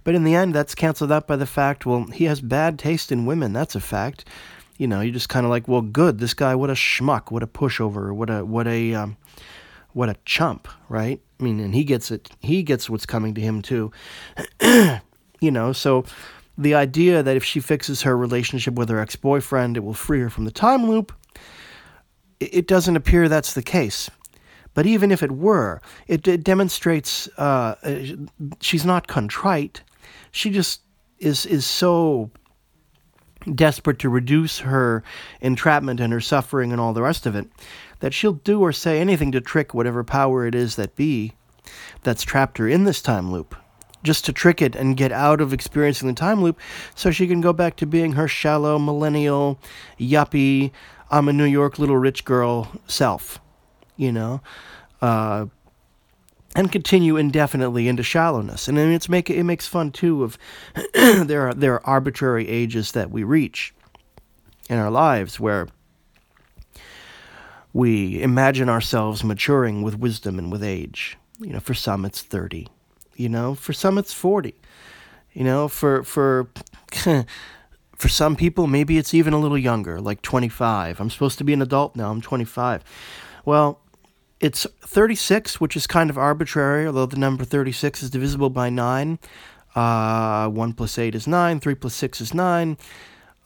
but 0.04 0.16
in 0.16 0.26
the 0.26 0.36
end, 0.36 0.54
that's 0.54 0.76
canceled 0.76 1.14
out 1.14 1.28
by 1.28 1.38
the 1.38 1.46
fact 1.46 1.86
well, 1.86 2.08
he 2.08 2.26
has 2.26 2.42
bad 2.42 2.78
taste 2.78 3.12
in 3.12 3.26
women. 3.26 3.54
That's 3.54 3.76
a 3.76 3.80
fact. 3.80 4.26
You 4.82 4.88
know, 4.88 5.02
you're 5.02 5.14
just 5.14 5.30
kind 5.30 5.46
of 5.46 5.52
like, 5.52 5.68
well, 5.68 5.84
good. 5.84 6.18
This 6.18 6.34
guy, 6.34 6.56
what 6.56 6.72
a 6.72 6.74
schmuck, 6.74 7.30
what 7.30 7.44
a 7.44 7.48
pushover, 7.48 8.12
what 8.16 8.32
a 8.32 8.44
what 8.44 8.66
a 8.66 8.96
um, 8.96 9.16
what 9.94 10.10
a 10.10 10.16
chump, 10.26 10.68
right? 10.90 11.22
I 11.40 11.44
mean, 11.44 11.60
and 11.60 11.76
he 11.76 11.84
gets 11.84 12.10
it. 12.10 12.32
He 12.40 12.64
gets 12.64 12.90
what's 12.90 13.06
coming 13.06 13.36
to 13.36 13.42
him 13.42 13.62
too. 13.62 13.92
you 15.40 15.52
know, 15.52 15.72
so 15.72 16.04
the 16.58 16.74
idea 16.74 17.22
that 17.22 17.38
if 17.38 17.44
she 17.44 17.60
fixes 17.60 18.02
her 18.02 18.18
relationship 18.18 18.74
with 18.74 18.90
her 18.90 19.00
ex-boyfriend, 19.00 19.78
it 19.78 19.82
will 19.82 19.94
free 19.94 20.22
her 20.22 20.32
from 20.32 20.46
the 20.46 20.52
time 20.52 20.90
loop. 20.90 21.14
It 22.40 22.66
doesn't 22.66 22.96
appear 22.96 23.30
that's 23.30 23.54
the 23.54 23.62
case. 23.62 24.10
But 24.74 24.88
even 24.88 25.12
if 25.12 25.22
it 25.22 25.32
were, 25.32 25.80
it, 26.08 26.28
it 26.28 26.44
demonstrates 26.44 27.28
uh, 27.38 27.76
she's 28.62 28.84
not 28.84 29.06
contrite. 29.08 29.84
She 30.32 30.50
just 30.50 30.82
is 31.20 31.46
is 31.46 31.68
so 31.68 32.32
desperate 33.56 34.00
to 34.00 34.10
reduce 34.10 34.60
her 34.60 35.04
entrapment 35.40 36.00
and 36.00 36.14
her 36.14 36.22
suffering 36.22 36.72
and 36.72 36.80
all 36.80 36.94
the 36.94 37.02
rest 37.02 37.26
of 37.26 37.36
it, 37.36 37.48
that 38.00 38.14
she'll 38.14 38.34
do 38.34 38.62
or 38.62 38.72
say 38.72 39.00
anything 39.00 39.32
to 39.32 39.42
trick 39.42 39.74
whatever 39.74 40.04
power 40.04 40.46
it 40.46 40.56
is 40.56 40.76
that 40.76 40.96
be 40.96 41.34
that's 42.04 42.24
trapped 42.24 42.58
her 42.58 42.68
in 42.68 42.84
this 42.84 43.02
time 43.02 43.32
loop, 43.32 43.56
just 44.04 44.26
to 44.26 44.34
trick 44.34 44.62
it 44.62 44.76
and 44.76 44.98
get 44.98 45.12
out 45.12 45.42
of 45.42 45.54
experiencing 45.54 46.08
the 46.08 46.14
time 46.14 46.42
loop 46.42 46.60
so 46.96 47.12
she 47.12 47.28
can 47.28 47.42
go 47.42 47.54
back 47.54 47.76
to 47.76 47.86
being 47.86 48.14
her 48.14 48.28
shallow, 48.28 48.80
millennial, 48.80 49.60
yuppie, 50.00 50.72
I'm 51.10 51.28
a 51.28 51.34
New 51.34 51.46
York 51.46 51.78
little 51.78 51.98
rich 51.98 52.24
girl 52.24 52.72
self, 52.88 53.40
you 53.98 54.12
know? 54.12 54.42
Uh, 55.02 55.48
and 56.56 56.72
continue 56.72 57.18
indefinitely 57.18 57.88
into 57.88 58.04
shallowness. 58.04 58.68
And 58.68 58.78
it's 58.78 59.10
make 59.10 59.30
it 59.30 59.44
makes 59.44 59.68
fun 59.68 59.92
too 59.92 60.24
of 60.24 60.38
there 60.94 61.48
are 61.48 61.54
there 61.54 61.74
are 61.76 61.88
arbitrary 61.88 62.48
ages 62.48 62.92
that 62.92 63.12
we 63.12 63.24
reach 63.24 63.74
in 64.70 64.78
our 64.78 64.92
lives 64.92 65.40
where 65.40 65.68
we 67.74 68.22
imagine 68.22 68.70
ourselves 68.70 69.24
maturing 69.24 69.82
with 69.82 69.98
wisdom 69.98 70.38
and 70.38 70.52
with 70.52 70.64
age. 70.64 71.18
You 71.40 71.54
know, 71.54 71.60
for 71.60 71.74
some 71.74 72.06
it's 72.06 72.22
30. 72.22 72.68
You 73.16 73.30
know, 73.30 73.56
for 73.56 73.74
some 73.74 73.98
it's 73.98 74.14
40. 74.14 74.54
You 75.34 75.44
know, 75.44 75.68
for 75.68 76.04
for 76.04 76.50
for 77.96 78.10
some 78.10 78.36
people 78.36 78.68
maybe 78.68 78.98
it's 78.98 79.14
even 79.14 79.34
a 79.34 79.40
little 79.40 79.58
younger, 79.58 80.02
like 80.02 80.22
25. 80.22 81.00
I'm 81.00 81.10
supposed 81.10 81.38
to 81.38 81.44
be 81.46 81.54
an 81.54 81.62
adult 81.62 81.96
now. 81.96 82.12
I'm 82.12 82.22
25. 82.22 82.84
Well, 83.46 83.80
it's 84.42 84.66
36, 84.82 85.62
which 85.62 85.78
is 85.78 85.86
kind 85.86 86.10
of 86.10 86.18
arbitrary, 86.18 86.88
although 86.88 87.06
the 87.06 87.18
number 87.18 87.46
36 87.46 88.02
is 88.02 88.10
divisible 88.10 88.50
by 88.50 88.70
9. 88.70 89.20
Uh, 89.76 90.50
1 90.50 90.74
plus 90.74 90.98
8 90.98 91.14
is 91.16 91.28
9, 91.28 91.60
3 91.60 91.76
plus 91.76 91.94
6 91.94 92.22
is 92.22 92.34
9. 92.34 92.78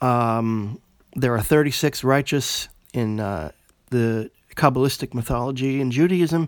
Um, 0.01 0.81
there 1.13 1.35
are 1.35 1.41
36 1.41 2.03
righteous 2.03 2.69
in 2.93 3.19
uh, 3.19 3.51
the 3.91 4.31
Kabbalistic 4.55 5.13
mythology. 5.13 5.81
In 5.81 5.91
Judaism, 5.91 6.47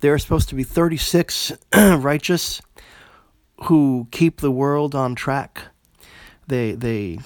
there 0.00 0.12
are 0.12 0.18
supposed 0.18 0.50
to 0.50 0.54
be 0.54 0.62
36 0.62 1.52
righteous 1.74 2.60
who 3.64 4.08
keep 4.10 4.40
the 4.40 4.50
world 4.50 4.94
on 4.94 5.14
track. 5.14 5.62
They, 6.46 6.72
they, 6.72 7.18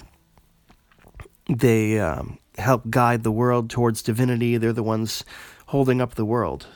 they 1.48 1.98
um, 1.98 2.38
help 2.56 2.88
guide 2.88 3.24
the 3.24 3.32
world 3.32 3.70
towards 3.70 4.02
divinity. 4.02 4.56
They're 4.56 4.72
the 4.72 4.84
ones 4.84 5.24
holding 5.70 6.00
up 6.00 6.16
the 6.16 6.24
world. 6.24 6.66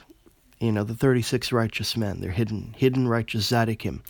You 0.60 0.70
know, 0.70 0.84
the 0.84 0.94
36 0.94 1.50
righteous 1.50 1.96
men, 1.96 2.20
they're 2.20 2.30
hidden, 2.30 2.76
hidden 2.78 3.08
righteous 3.08 3.50
Tzaddikim. 3.50 4.02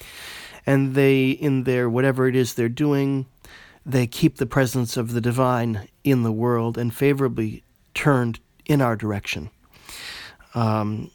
And 0.67 0.95
they, 0.95 1.31
in 1.31 1.65
their 1.65 1.89
whatever 1.89 2.29
it 2.29 2.37
is 2.37 2.53
they're 2.53 2.69
doing, 2.69 3.25
they 3.87 4.07
keep 4.07 4.37
the 4.37 4.47
presence 4.47 4.99
of 4.99 5.13
the 5.13 5.23
divine 5.23 5.89
in 6.05 6.23
the 6.23 6.33
world 6.33 6.77
and 6.77 6.95
favorably 6.95 7.65
turned 7.95 8.41
in 8.67 8.83
our 8.83 8.95
direction. 8.95 9.49
Um, 10.55 11.11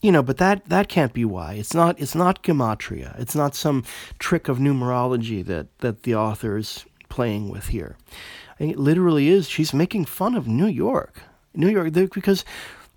you 0.00 0.12
know, 0.12 0.22
but 0.22 0.36
that 0.36 0.68
that 0.68 0.88
can't 0.88 1.12
be 1.12 1.24
why. 1.24 1.54
It's 1.54 1.74
not 1.74 1.98
it's 1.98 2.14
not 2.14 2.44
gematria. 2.44 3.18
It's 3.18 3.34
not 3.34 3.56
some 3.56 3.82
trick 4.20 4.46
of 4.46 4.58
numerology 4.58 5.44
that 5.44 5.76
that 5.78 6.04
the 6.04 6.14
author 6.14 6.56
is 6.56 6.84
playing 7.08 7.48
with 7.48 7.68
here. 7.68 7.96
It 8.60 8.78
literally 8.78 9.28
is. 9.28 9.48
She's 9.48 9.74
making 9.74 10.04
fun 10.04 10.36
of 10.36 10.46
New 10.46 10.68
York. 10.68 11.22
New 11.54 11.68
York, 11.68 11.92
because 11.92 12.44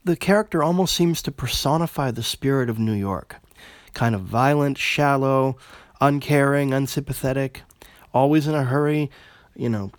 the 0.03 0.15
character 0.15 0.63
almost 0.63 0.95
seems 0.95 1.21
to 1.21 1.31
personify 1.31 2.11
the 2.11 2.23
spirit 2.23 2.69
of 2.69 2.79
New 2.79 2.93
York. 2.93 3.37
Kind 3.93 4.15
of 4.15 4.21
violent, 4.21 4.77
shallow, 4.77 5.57
uncaring, 5.99 6.73
unsympathetic, 6.73 7.63
always 8.13 8.47
in 8.47 8.55
a 8.55 8.63
hurry, 8.63 9.11
you 9.55 9.69
know, 9.69 9.91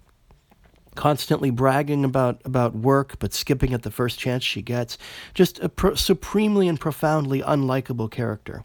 constantly 0.94 1.50
bragging 1.50 2.04
about, 2.04 2.40
about 2.44 2.74
work 2.74 3.18
but 3.18 3.32
skipping 3.32 3.72
at 3.72 3.82
the 3.82 3.90
first 3.90 4.18
chance 4.18 4.42
she 4.42 4.62
gets. 4.62 4.98
Just 5.34 5.58
a 5.60 5.68
pro- 5.68 5.94
supremely 5.94 6.68
and 6.68 6.78
profoundly 6.78 7.40
unlikable 7.42 8.10
character. 8.10 8.64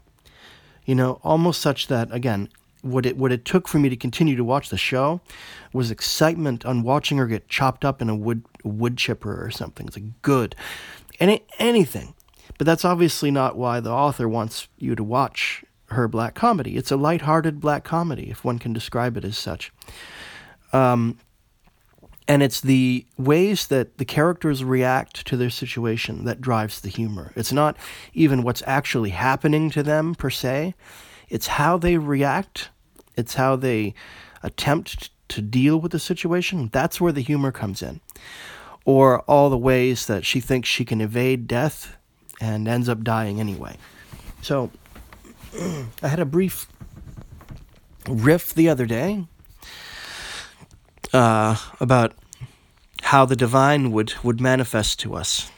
You 0.84 0.94
know, 0.94 1.20
almost 1.22 1.60
such 1.60 1.86
that, 1.88 2.12
again, 2.12 2.48
what 2.82 3.04
it 3.04 3.16
what 3.16 3.32
it 3.32 3.44
took 3.44 3.66
for 3.66 3.78
me 3.78 3.88
to 3.88 3.96
continue 3.96 4.36
to 4.36 4.44
watch 4.44 4.68
the 4.68 4.78
show 4.78 5.20
was 5.72 5.90
excitement 5.90 6.64
on 6.64 6.82
watching 6.82 7.18
her 7.18 7.26
get 7.26 7.48
chopped 7.48 7.84
up 7.84 8.00
in 8.00 8.08
a 8.08 8.14
wood 8.14 8.44
wood 8.68 8.96
chipper 8.96 9.44
or 9.44 9.50
something. 9.50 9.86
It's 9.86 9.96
like 9.96 10.22
good, 10.22 10.54
any 11.20 11.42
anything, 11.58 12.14
but 12.56 12.66
that's 12.66 12.84
obviously 12.84 13.30
not 13.30 13.56
why 13.56 13.80
the 13.80 13.90
author 13.90 14.28
wants 14.28 14.68
you 14.78 14.94
to 14.94 15.04
watch 15.04 15.64
her 15.90 16.06
black 16.08 16.34
comedy. 16.34 16.76
It's 16.76 16.90
a 16.90 16.96
light-hearted 16.96 17.60
black 17.60 17.82
comedy, 17.84 18.30
if 18.30 18.44
one 18.44 18.58
can 18.58 18.72
describe 18.72 19.16
it 19.16 19.24
as 19.24 19.38
such. 19.38 19.72
Um, 20.72 21.18
and 22.26 22.42
it's 22.42 22.60
the 22.60 23.06
ways 23.16 23.68
that 23.68 23.96
the 23.96 24.04
characters 24.04 24.62
react 24.62 25.26
to 25.28 25.36
their 25.38 25.48
situation 25.48 26.26
that 26.26 26.42
drives 26.42 26.82
the 26.82 26.90
humor. 26.90 27.32
It's 27.36 27.52
not 27.52 27.78
even 28.12 28.42
what's 28.42 28.62
actually 28.66 29.10
happening 29.10 29.70
to 29.70 29.82
them 29.82 30.14
per 30.14 30.28
se 30.28 30.74
it's 31.28 31.46
how 31.46 31.76
they 31.78 31.98
react, 31.98 32.70
it's 33.16 33.34
how 33.34 33.56
they 33.56 33.94
attempt 34.42 35.10
to 35.28 35.42
deal 35.42 35.78
with 35.78 35.92
the 35.92 35.98
situation. 35.98 36.70
That's 36.72 37.00
where 37.00 37.12
the 37.12 37.20
humor 37.20 37.52
comes 37.52 37.82
in. 37.82 38.00
Or 38.88 39.20
all 39.28 39.50
the 39.50 39.58
ways 39.58 40.06
that 40.06 40.24
she 40.24 40.40
thinks 40.40 40.66
she 40.66 40.86
can 40.86 41.02
evade 41.02 41.46
death 41.46 41.94
and 42.40 42.66
ends 42.66 42.88
up 42.88 43.04
dying 43.04 43.38
anyway. 43.38 43.76
So, 44.40 44.70
I 46.02 46.08
had 46.08 46.20
a 46.20 46.24
brief 46.24 46.66
riff 48.08 48.54
the 48.54 48.70
other 48.70 48.86
day 48.86 49.26
uh, 51.12 51.56
about 51.78 52.14
how 53.02 53.26
the 53.26 53.36
divine 53.36 53.92
would, 53.92 54.14
would 54.24 54.40
manifest 54.40 54.98
to 55.00 55.14
us. 55.14 55.50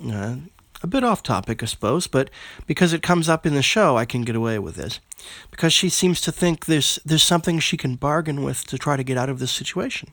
Uh, 0.00 0.36
a 0.80 0.86
bit 0.86 1.02
off 1.02 1.24
topic, 1.24 1.60
I 1.60 1.66
suppose, 1.66 2.06
but 2.06 2.30
because 2.68 2.92
it 2.92 3.02
comes 3.02 3.28
up 3.28 3.44
in 3.44 3.54
the 3.54 3.62
show, 3.62 3.96
I 3.96 4.04
can 4.04 4.22
get 4.22 4.36
away 4.36 4.60
with 4.60 4.76
this. 4.76 5.00
Because 5.50 5.72
she 5.72 5.88
seems 5.88 6.20
to 6.20 6.30
think 6.30 6.66
there's 6.66 7.00
there's 7.04 7.24
something 7.24 7.58
she 7.58 7.76
can 7.76 7.96
bargain 7.96 8.44
with 8.44 8.64
to 8.66 8.78
try 8.78 8.96
to 8.96 9.02
get 9.02 9.18
out 9.18 9.28
of 9.28 9.40
this 9.40 9.50
situation 9.50 10.12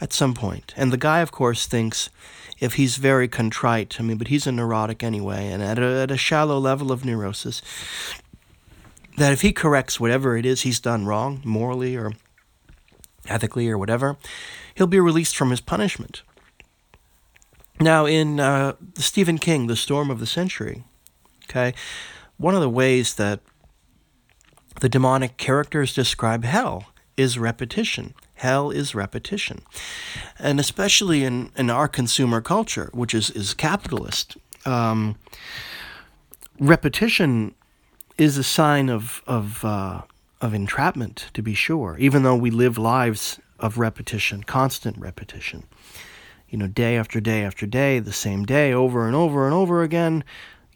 at 0.00 0.12
some 0.12 0.34
point. 0.34 0.72
And 0.76 0.92
the 0.92 0.96
guy, 0.96 1.20
of 1.20 1.32
course, 1.32 1.66
thinks 1.66 2.10
if 2.60 2.74
he's 2.74 2.96
very 2.96 3.28
contrite, 3.28 3.96
I 3.98 4.02
mean, 4.02 4.16
but 4.16 4.28
he's 4.28 4.46
a 4.46 4.52
neurotic 4.52 5.02
anyway, 5.02 5.48
and 5.48 5.62
at 5.62 5.78
a, 5.78 6.02
at 6.02 6.10
a 6.10 6.16
shallow 6.16 6.58
level 6.58 6.92
of 6.92 7.04
neurosis, 7.04 7.62
that 9.16 9.32
if 9.32 9.42
he 9.42 9.52
corrects 9.52 10.00
whatever 10.00 10.36
it 10.36 10.46
is 10.46 10.62
he's 10.62 10.80
done 10.80 11.06
wrong, 11.06 11.40
morally 11.44 11.96
or 11.96 12.12
ethically 13.28 13.68
or 13.68 13.78
whatever, 13.78 14.16
he'll 14.74 14.86
be 14.86 15.00
released 15.00 15.36
from 15.36 15.50
his 15.50 15.60
punishment. 15.60 16.22
Now, 17.80 18.06
in 18.06 18.40
uh, 18.40 18.74
Stephen 18.94 19.38
King, 19.38 19.66
The 19.66 19.76
Storm 19.76 20.10
of 20.10 20.20
the 20.20 20.26
Century, 20.26 20.84
okay, 21.44 21.74
one 22.36 22.54
of 22.54 22.60
the 22.60 22.70
ways 22.70 23.14
that 23.14 23.40
the 24.80 24.88
demonic 24.88 25.36
characters 25.36 25.94
describe 25.94 26.44
hell 26.44 26.92
is 27.16 27.38
repetition. 27.38 28.14
Hell 28.34 28.70
is 28.70 28.94
repetition. 28.94 29.62
And 30.38 30.58
especially 30.58 31.24
in, 31.24 31.50
in 31.56 31.70
our 31.70 31.88
consumer 31.88 32.40
culture, 32.40 32.90
which 32.92 33.14
is, 33.14 33.30
is 33.30 33.54
capitalist, 33.54 34.36
um, 34.66 35.16
repetition 36.58 37.54
is 38.18 38.38
a 38.38 38.44
sign 38.44 38.88
of, 38.88 39.22
of, 39.26 39.64
uh, 39.64 40.02
of 40.40 40.54
entrapment, 40.54 41.30
to 41.34 41.42
be 41.42 41.54
sure, 41.54 41.96
even 41.98 42.22
though 42.22 42.36
we 42.36 42.50
live 42.50 42.78
lives 42.78 43.40
of 43.58 43.78
repetition, 43.78 44.42
constant 44.42 44.98
repetition 44.98 45.64
you 46.54 46.58
know, 46.58 46.68
day 46.68 46.96
after 46.96 47.18
day 47.18 47.42
after 47.42 47.66
day, 47.66 47.98
the 47.98 48.12
same 48.12 48.44
day 48.44 48.72
over 48.72 49.08
and 49.08 49.16
over 49.16 49.44
and 49.44 49.52
over 49.52 49.82
again, 49.82 50.22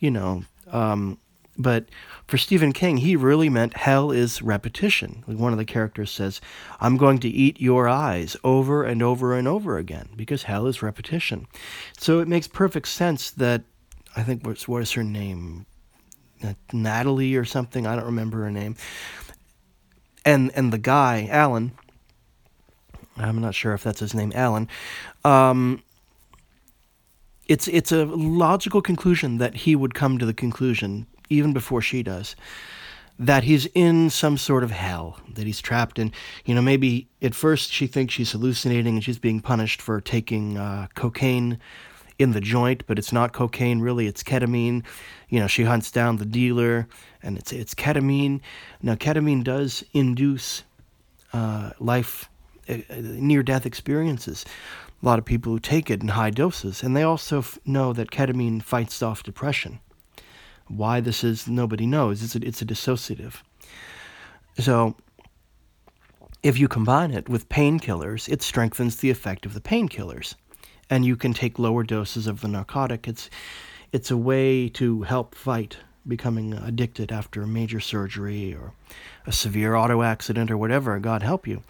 you 0.00 0.11
know. 0.11 0.43
Um, 0.73 1.19
but 1.57 1.85
for 2.28 2.37
Stephen 2.37 2.75
King, 2.75 2.99
he 2.99 3.16
really 3.16 3.49
meant 3.49 3.75
hell 3.75 4.11
is 4.11 4.42
repetition. 4.42 5.25
one 5.26 5.52
of 5.52 5.58
the 5.58 5.64
characters 5.64 6.11
says, 6.11 6.42
I'm 6.78 6.99
going 6.99 7.20
to 7.20 7.28
eat 7.28 7.58
your 7.58 7.88
eyes 7.88 8.37
over 8.44 8.85
and 8.85 9.02
over 9.02 9.35
and 9.35 9.49
over 9.49 9.78
again 9.78 10.11
because 10.14 10.42
hell 10.42 10.66
is 10.66 10.82
repetition. 10.82 11.47
So 11.97 12.20
it 12.20 12.28
makes 12.28 12.47
perfect 12.47 12.88
sense 12.88 13.30
that 13.32 13.62
I 14.14 14.23
think 14.23 14.47
what's 14.47 14.68
what 14.68 14.82
is 14.82 14.92
her 14.92 15.02
name? 15.02 15.64
Natalie 16.70 17.35
or 17.35 17.47
something, 17.47 17.87
I 17.87 17.97
don't 17.97 18.04
remember 18.04 18.42
her 18.42 18.50
name. 18.50 18.76
And 20.26 20.52
and 20.54 20.70
the 20.70 20.78
guy, 20.78 21.28
Alan, 21.30 21.73
I'm 23.16 23.40
not 23.40 23.54
sure 23.54 23.73
if 23.73 23.82
that's 23.82 24.00
his 24.00 24.12
name, 24.12 24.32
Alan. 24.35 24.68
Um, 25.25 25.82
it's 27.47 27.68
it's 27.68 27.90
a 27.90 28.04
logical 28.04 28.82
conclusion 28.82 29.38
that 29.38 29.54
he 29.54 29.75
would 29.75 29.94
come 29.94 30.18
to 30.18 30.26
the 30.26 30.35
conclusion 30.35 31.06
even 31.30 31.52
before 31.52 31.82
she 31.82 32.02
does 32.02 32.37
that 33.18 33.42
he's 33.42 33.66
in 33.75 34.08
some 34.11 34.38
sort 34.38 34.62
of 34.62 34.70
hell 34.70 35.18
that 35.35 35.47
he's 35.47 35.61
trapped 35.61 35.99
in 35.99 36.12
you 36.44 36.54
know 36.54 36.62
maybe 36.62 37.08
at 37.20 37.35
first 37.35 37.73
she 37.73 37.87
thinks 37.87 38.14
she's 38.14 38.32
hallucinating 38.32 38.94
and 38.94 39.04
she's 39.04 39.18
being 39.18 39.40
punished 39.40 39.82
for 39.82 40.00
taking 40.00 40.56
uh, 40.56 40.87
cocaine 40.94 41.58
in 42.18 42.32
the 42.32 42.40
joint 42.40 42.85
but 42.87 42.99
it's 42.99 43.12
not 43.12 43.32
cocaine 43.32 43.80
really 43.80 44.06
it's 44.06 44.23
ketamine. 44.23 44.85
You 45.28 45.40
know 45.40 45.47
she 45.47 45.64
hunts 45.64 45.90
down 45.90 46.16
the 46.16 46.26
dealer 46.26 46.88
and 47.23 47.37
it's 47.37 47.52
it's 47.52 47.75
ketamine. 47.75 48.40
Now 48.82 48.94
ketamine 48.94 49.44
does 49.44 49.85
induce 49.92 50.64
uh, 51.32 51.70
life 51.78 52.30
uh, 52.68 52.78
near 52.99 53.42
death 53.42 53.66
experiences. 53.66 54.44
A 55.02 55.06
lot 55.06 55.18
of 55.18 55.25
people 55.25 55.52
who 55.52 55.61
take 55.61 55.90
it 55.90 56.02
in 56.02 56.08
high 56.08 56.30
doses, 56.30 56.82
and 56.82 56.97
they 56.97 57.04
also 57.04 57.38
f- 57.38 57.58
know 57.64 57.92
that 57.92 58.11
ketamine 58.11 58.62
fights 58.62 59.00
off 59.00 59.23
depression. 59.23 59.78
Why 60.68 61.00
this 61.00 61.25
is, 61.25 61.48
nobody 61.48 61.87
knows. 61.87 62.22
It's 62.22 62.37
a, 62.37 62.46
it's 62.46 62.62
a 62.62 62.66
dissociative. 62.66 63.42
So, 64.58 64.96
if 66.42 66.58
you 66.58 66.68
combine 66.68 67.10
it 67.10 67.28
with 67.28 67.48
painkillers, 67.48 68.28
it 68.28 68.42
strengthens 68.42 68.96
the 68.96 69.10
effect 69.10 69.44
of 69.44 69.54
the 69.54 69.60
painkillers, 69.60 70.34
and 70.88 71.04
you 71.04 71.16
can 71.16 71.32
take 71.32 71.58
lower 71.58 71.82
doses 71.82 72.26
of 72.26 72.40
the 72.40 72.48
narcotic. 72.48 73.08
It's 73.08 73.28
it's 73.92 74.10
a 74.10 74.16
way 74.16 74.68
to 74.68 75.02
help 75.02 75.34
fight 75.34 75.78
becoming 76.06 76.54
addicted 76.54 77.12
after 77.12 77.42
a 77.42 77.46
major 77.46 77.80
surgery 77.80 78.54
or 78.54 78.72
a 79.26 79.32
severe 79.32 79.75
auto 79.75 80.02
accident 80.02 80.50
or 80.50 80.56
whatever, 80.56 80.98
God 80.98 81.22
help 81.22 81.46
you, 81.46 81.62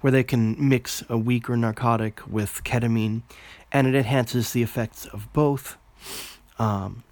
where 0.00 0.10
they 0.10 0.22
can 0.22 0.56
mix 0.68 1.02
a 1.08 1.16
weaker 1.16 1.56
narcotic 1.56 2.20
with 2.28 2.62
ketamine 2.64 3.22
and 3.72 3.86
it 3.86 3.94
enhances 3.94 4.52
the 4.52 4.62
effects 4.62 5.06
of 5.06 5.32
both. 5.32 5.76
Um, 6.58 7.02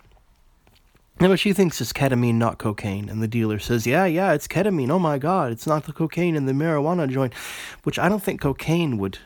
but 1.18 1.38
she 1.38 1.52
thinks 1.52 1.80
it's 1.80 1.92
ketamine, 1.92 2.34
not 2.34 2.58
cocaine. 2.58 3.08
And 3.08 3.22
the 3.22 3.28
dealer 3.28 3.58
says, 3.58 3.86
Yeah, 3.86 4.04
yeah, 4.04 4.32
it's 4.32 4.46
ketamine. 4.46 4.90
Oh 4.90 4.98
my 4.98 5.18
God, 5.18 5.52
it's 5.52 5.66
not 5.66 5.84
the 5.84 5.92
cocaine 5.92 6.36
in 6.36 6.46
the 6.46 6.52
marijuana 6.52 7.08
joint, 7.08 7.32
which 7.84 7.98
I 7.98 8.08
don't 8.08 8.22
think 8.22 8.40
cocaine 8.40 8.98
would 8.98 9.18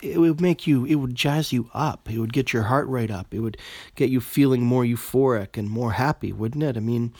it 0.00 0.18
would 0.18 0.40
make 0.40 0.66
you 0.66 0.84
it 0.84 0.96
would 0.96 1.14
jazz 1.14 1.52
you 1.52 1.70
up. 1.74 2.08
It 2.10 2.18
would 2.18 2.32
get 2.32 2.52
your 2.52 2.64
heart 2.64 2.86
rate 2.88 3.10
up. 3.10 3.32
It 3.32 3.40
would 3.40 3.56
get 3.94 4.10
you 4.10 4.20
feeling 4.20 4.62
more 4.62 4.84
euphoric 4.84 5.56
and 5.56 5.70
more 5.70 5.92
happy 5.92 6.32
wouldn't 6.32 6.62
it? 6.62 6.76
I 6.76 6.80
mean 6.80 7.12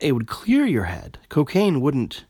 it 0.00 0.12
would 0.12 0.26
clear 0.26 0.64
your 0.64 0.84
head. 0.84 1.18
Cocaine 1.28 1.80
wouldn't 1.80 2.24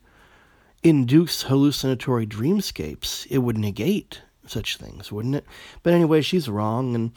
induce 0.83 1.43
hallucinatory 1.43 2.27
dreamscapes. 2.27 3.25
It 3.29 3.39
would 3.39 3.57
negate 3.57 4.21
such 4.45 4.77
things 4.77 5.11
wouldn't 5.11 5.35
it? 5.35 5.45
But 5.81 5.93
anyway 5.93 6.21
she's 6.21 6.49
wrong 6.49 6.93
and 6.93 7.11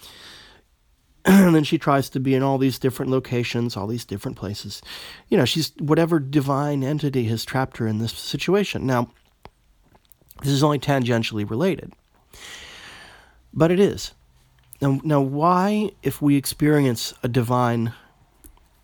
and 1.25 1.55
then 1.55 1.65
she 1.65 1.79
tries 1.79 2.09
to 2.11 2.21
be 2.21 2.35
in 2.35 2.43
all 2.43 2.59
these 2.59 2.79
different 2.79 3.11
locations, 3.11 3.77
all 3.77 3.87
these 3.87 4.05
different 4.05 4.37
places. 4.37 4.83
You 5.29 5.37
know, 5.37 5.45
she's 5.45 5.73
whatever 5.79 6.19
divine 6.19 6.83
entity 6.83 7.25
has 7.25 7.45
trapped 7.45 7.79
her 7.79 7.87
in 7.87 7.99
this 7.99 8.13
situation. 8.13 8.87
Now, 8.87 9.11
this 10.43 10.53
is 10.53 10.63
only 10.63 10.79
tangentially 10.79 11.49
related. 11.49 11.93
But 13.53 13.71
it 13.71 13.81
is. 13.81 14.13
Now, 14.81 15.01
now, 15.03 15.21
why, 15.21 15.91
if 16.03 16.23
we 16.23 16.37
experience 16.37 17.13
a 17.23 17.29
divine 17.29 17.93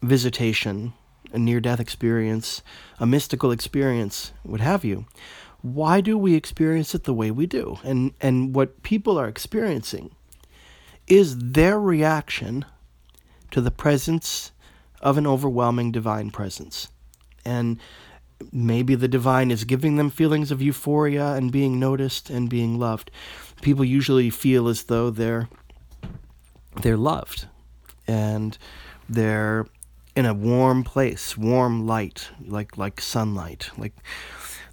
visitation, 0.02 0.92
a 1.32 1.38
near 1.38 1.60
death 1.60 1.78
experience, 1.78 2.62
a 2.98 3.06
mystical 3.06 3.52
experience, 3.52 4.32
what 4.42 4.60
have 4.60 4.84
you, 4.84 5.06
why 5.62 6.00
do 6.00 6.18
we 6.18 6.34
experience 6.34 6.94
it 6.94 7.04
the 7.04 7.14
way 7.14 7.30
we 7.30 7.46
do? 7.46 7.78
And, 7.84 8.12
and 8.20 8.54
what 8.54 8.82
people 8.82 9.18
are 9.18 9.28
experiencing 9.28 10.13
is 11.06 11.52
their 11.52 11.78
reaction 11.78 12.64
to 13.50 13.60
the 13.60 13.70
presence 13.70 14.52
of 15.00 15.18
an 15.18 15.26
overwhelming 15.26 15.92
divine 15.92 16.30
presence. 16.30 16.88
And 17.44 17.78
maybe 18.52 18.94
the 18.94 19.08
divine 19.08 19.50
is 19.50 19.64
giving 19.64 19.96
them 19.96 20.10
feelings 20.10 20.50
of 20.50 20.60
euphoria 20.60 21.34
and 21.34 21.52
being 21.52 21.78
noticed 21.78 22.30
and 22.30 22.50
being 22.50 22.78
loved 22.78 23.10
people 23.64 23.84
usually 23.84 24.30
feel 24.30 24.68
as 24.68 24.84
though 24.84 25.10
they're 25.10 25.48
they're 26.82 26.98
loved 26.98 27.46
and 28.06 28.58
they're 29.08 29.66
in 30.14 30.26
a 30.26 30.34
warm 30.34 30.84
place, 30.84 31.36
warm 31.36 31.86
light, 31.86 32.28
like 32.46 32.76
like 32.76 33.00
sunlight, 33.00 33.70
like 33.76 33.94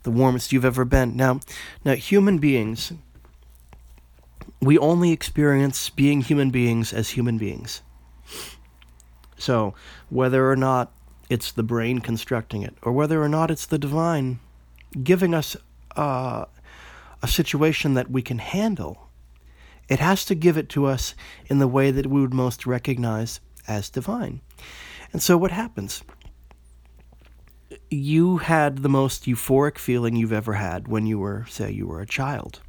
the 0.03 0.11
warmest 0.11 0.51
you've 0.51 0.65
ever 0.65 0.85
been. 0.85 1.15
Now, 1.15 1.39
now 1.85 1.95
human 1.95 2.37
beings 2.37 2.91
we 4.61 4.77
only 4.77 5.11
experience 5.11 5.89
being 5.89 6.21
human 6.21 6.51
beings 6.51 6.93
as 6.93 7.11
human 7.11 7.37
beings. 7.37 7.81
So, 9.37 9.73
whether 10.09 10.49
or 10.49 10.55
not 10.55 10.91
it's 11.29 11.51
the 11.51 11.63
brain 11.63 11.99
constructing 11.99 12.61
it, 12.61 12.75
or 12.83 12.91
whether 12.91 13.23
or 13.23 13.29
not 13.29 13.49
it's 13.49 13.65
the 13.65 13.79
divine 13.79 14.39
giving 15.03 15.33
us 15.33 15.55
uh, 15.95 16.45
a 17.23 17.27
situation 17.27 17.93
that 17.93 18.11
we 18.11 18.21
can 18.21 18.39
handle, 18.39 19.09
it 19.87 19.99
has 19.99 20.25
to 20.25 20.35
give 20.35 20.57
it 20.57 20.69
to 20.69 20.85
us 20.85 21.15
in 21.47 21.59
the 21.59 21.67
way 21.67 21.91
that 21.91 22.07
we 22.07 22.21
would 22.21 22.33
most 22.33 22.65
recognize 22.65 23.39
as 23.67 23.89
divine. 23.89 24.41
And 25.13 25.21
so 25.21 25.37
what 25.37 25.51
happens? 25.51 26.03
You 27.89 28.37
had 28.37 28.79
the 28.79 28.89
most 28.89 29.25
euphoric 29.25 29.77
feeling 29.77 30.15
you've 30.15 30.33
ever 30.33 30.53
had 30.53 30.87
when 30.87 31.05
you 31.05 31.19
were, 31.19 31.45
say, 31.49 31.71
you 31.71 31.87
were 31.87 32.01
a 32.01 32.05
child. 32.05 32.61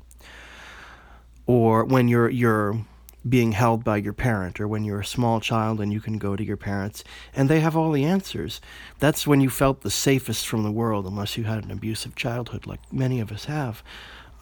Or 1.46 1.84
when 1.84 2.08
you're 2.08 2.30
you're 2.30 2.84
being 3.28 3.52
held 3.52 3.84
by 3.84 3.96
your 3.98 4.12
parent 4.12 4.60
or 4.60 4.66
when 4.66 4.82
you're 4.82 5.00
a 5.00 5.04
small 5.04 5.40
child 5.40 5.80
and 5.80 5.92
you 5.92 6.00
can 6.00 6.18
go 6.18 6.34
to 6.34 6.44
your 6.44 6.56
parents 6.56 7.04
and 7.36 7.48
they 7.48 7.60
have 7.60 7.76
all 7.76 7.92
the 7.92 8.04
answers. 8.04 8.60
That's 8.98 9.28
when 9.28 9.40
you 9.40 9.48
felt 9.48 9.82
the 9.82 9.90
safest 9.90 10.48
from 10.48 10.64
the 10.64 10.72
world 10.72 11.06
unless 11.06 11.36
you 11.36 11.44
had 11.44 11.64
an 11.64 11.70
abusive 11.70 12.16
childhood 12.16 12.66
like 12.66 12.80
many 12.92 13.20
of 13.20 13.30
us 13.30 13.44
have 13.44 13.84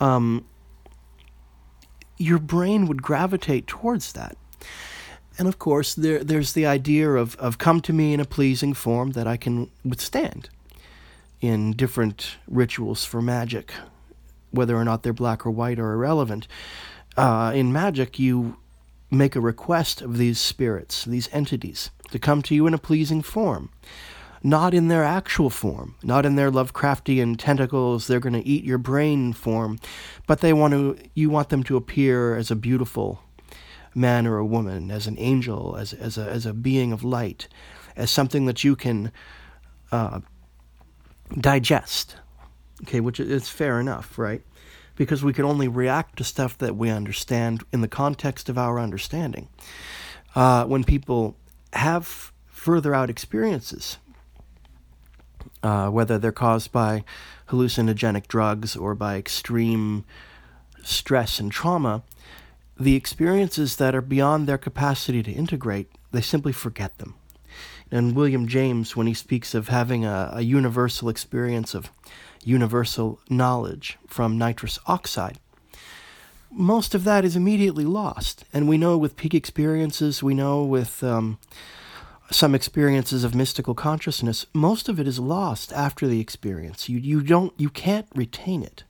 um, 0.01 0.47
your 2.17 2.39
brain 2.39 2.87
would 2.87 3.03
gravitate 3.03 3.67
towards 3.67 4.13
that. 4.13 4.37
And 5.39 5.47
of 5.47 5.59
course, 5.59 5.95
there, 5.95 6.25
there's 6.25 6.53
the 6.53 6.67
idea 6.67 7.11
of, 7.13 7.37
of 7.37 7.59
come 7.59 7.81
to 7.83 7.93
me 7.93 8.13
in 8.13 8.21
a 8.21 8.25
pleasing 8.25 8.75
form 8.75 9.13
that 9.13 9.27
I 9.27 9.37
can 9.37 9.71
withstand 9.85 10.51
in 11.41 11.73
different 11.73 12.37
rituals 12.47 13.05
for 13.05 13.23
magic, 13.23 13.73
whether 14.51 14.77
or 14.77 14.85
not 14.85 15.03
they're 15.03 15.13
black 15.13 15.47
or 15.47 15.51
white 15.51 15.79
or 15.79 15.93
irrelevant. 15.93 16.47
Uh, 17.17 17.53
in 17.55 17.73
magic, 17.73 18.19
you 18.19 18.57
make 19.11 19.35
a 19.35 19.41
request 19.41 20.01
of 20.01 20.19
these 20.19 20.39
spirits, 20.39 21.05
these 21.05 21.29
entities, 21.33 21.91
to 22.11 22.19
come 22.19 22.43
to 22.43 22.55
you 22.55 22.67
in 22.67 22.75
a 22.75 22.79
pleasing 22.79 23.23
form 23.23 23.71
not 24.43 24.73
in 24.73 24.89
their 24.89 25.05
actual 25.05 25.51
form, 25.51 25.95
not 26.03 26.25
in 26.25 26.37
their 26.37 26.51
Lovecraftian 26.51 27.37
tentacles, 27.39 28.07
they're 28.07 28.21
going 28.21 28.33
to 28.33 28.47
eat 28.47 28.65
your 28.65 28.79
brain 28.79 29.33
form, 29.33 29.79
but 30.27 30.41
they 30.41 30.53
want 30.53 30.73
to, 30.73 30.97
you 31.15 31.29
want 31.29 31.51
them 31.51 31.63
to 31.65 31.77
appear 31.77 32.37
as 32.37 32.51
a 32.51 32.57
beautiful 32.57 33.23
man 33.95 34.27
or 34.27 34.39
a 34.39 34.47
woman, 34.47 34.91
as 34.91 35.07
an 35.07 35.19
angel, 35.19 35.77
as, 35.77 35.93
as, 35.93 36.17
a, 36.17 36.23
as 36.23 36.47
a 36.47 36.55
being 36.55 36.93
of 36.93 37.05
light, 37.05 37.49
as 37.97 38.11
something 38.11 38.47
that 38.47 38.65
you 38.65 38.75
can 38.75 39.13
uh, 39.93 40.21
digest. 41.39 42.17
Okay, 42.83 43.01
which 43.01 43.21
is 43.21 43.49
fair 43.49 43.81
enough, 43.81 44.19
right? 44.19 44.43
Because 44.97 45.23
we 45.23 45.33
can 45.33 45.45
only 45.45 45.69
react 45.69 46.17
to 46.19 46.25
stuff 46.25 46.57
that 46.59 46.77
we 46.77 46.91
understand 46.91 47.63
in 47.73 47.81
the 47.81 47.89
context 47.89 48.49
of 48.49 48.59
our 48.59 48.79
understanding. 48.79 49.49
Uh, 50.35 50.65
when 50.65 50.85
people 50.85 51.37
have 51.73 52.33
further 52.47 52.95
out 52.95 53.11
experiences, 53.11 53.99
uh, 55.63 55.89
whether 55.89 56.19
they're 56.19 56.33
caused 56.33 56.73
by 56.73 57.05
hallucinogenic 57.49 58.29
drugs 58.29 58.77
or 58.77 58.95
by 58.95 59.17
extreme 59.17 60.05
stress 60.83 61.41
and 61.41 61.53
trauma, 61.53 62.03
the 62.79 62.97
experiences 62.97 63.77
that 63.77 63.95
are 63.95 64.01
beyond 64.01 64.47
their 64.47 64.59
capacity 64.59 65.23
to 65.23 65.33
integrate, 65.33 65.91
they 66.13 66.23
simply 66.23 66.53
forget 66.53 66.97
them. 66.99 67.15
And 67.91 68.15
William 68.15 68.47
James, 68.47 68.97
when 68.97 69.07
he 69.07 69.15
speaks 69.15 69.55
of 69.55 69.69
having 69.69 70.05
a, 70.05 70.31
a 70.35 70.43
universal 70.43 71.09
experience 71.09 71.75
of 71.75 71.91
universal 72.45 73.21
knowledge 73.29 73.99
from 74.07 74.39
nitrous 74.39 74.79
oxide, 74.87 75.39
most 76.51 76.95
of 76.95 77.05
that 77.05 77.25
is 77.25 77.37
immediately 77.37 77.85
lost. 77.85 78.45
And 78.53 78.69
we 78.69 78.79
know 78.79 78.99
with 78.99 79.17
peak 79.17 79.35
experiences, 79.35 80.23
we 80.23 80.35
know 80.35 80.65
with 80.65 81.03
um, 81.05 81.39
some 82.31 82.55
experiences 82.55 83.25
of 83.25 83.35
mystical 83.35 83.75
consciousness, 83.75 84.47
most 84.53 84.89
of 84.89 84.99
it 84.99 85.07
is 85.07 85.19
lost 85.19 85.73
after 85.73 86.07
the 86.07 86.21
experience. 86.21 86.89
You, 86.89 86.99
you, 86.99 87.21
don't, 87.21 87.53
you 87.57 87.71
can't 87.71 88.07
retain 88.15 88.63
it. 88.63 88.85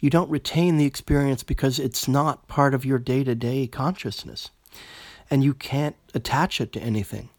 You 0.00 0.10
don't 0.10 0.30
retain 0.30 0.76
the 0.76 0.84
experience 0.84 1.42
because 1.42 1.78
it's 1.78 2.06
not 2.06 2.48
part 2.48 2.74
of 2.74 2.84
your 2.84 2.98
day 2.98 3.24
to 3.24 3.34
day 3.34 3.66
consciousness. 3.66 4.50
And 5.30 5.42
you 5.42 5.54
can't 5.54 5.96
attach 6.14 6.60
it 6.60 6.72
to 6.72 6.80
anything. 6.80 7.30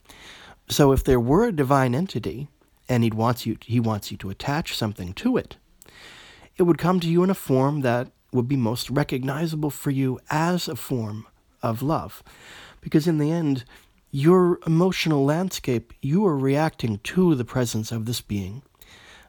So 0.70 0.92
if 0.92 1.04
there 1.04 1.20
were 1.20 1.46
a 1.46 1.54
divine 1.54 1.96
entity 1.96 2.48
and 2.90 3.04
he 3.04 3.10
wants 3.10 3.46
you 3.46 3.58
he 3.62 3.80
wants 3.80 4.12
you 4.12 4.18
to 4.18 4.30
attach 4.30 4.76
something 4.76 5.14
to 5.14 5.38
it, 5.38 5.58
it 6.58 6.64
would 6.64 6.78
come 6.78 7.00
to 7.00 7.08
you 7.08 7.24
in 7.24 7.30
a 7.30 7.36
form 7.36 7.82
that 7.82 8.10
would 8.32 8.48
be 8.48 8.58
most 8.58 8.90
recognizable 8.90 9.70
for 9.70 9.92
you 9.92 10.20
as 10.30 10.68
a 10.68 10.76
form 10.76 11.26
of 11.62 11.82
love. 11.82 12.24
Because 12.82 13.08
in 13.08 13.18
the 13.18 13.32
end, 13.32 13.64
your 14.12 14.60
emotional 14.66 15.26
landscape, 15.26 15.94
you 16.02 16.26
are 16.26 16.38
reacting 16.38 17.00
to 17.00 17.36
the 17.36 17.46
presence 17.46 17.92
of 17.92 18.06
this 18.06 18.22
being. 18.22 18.62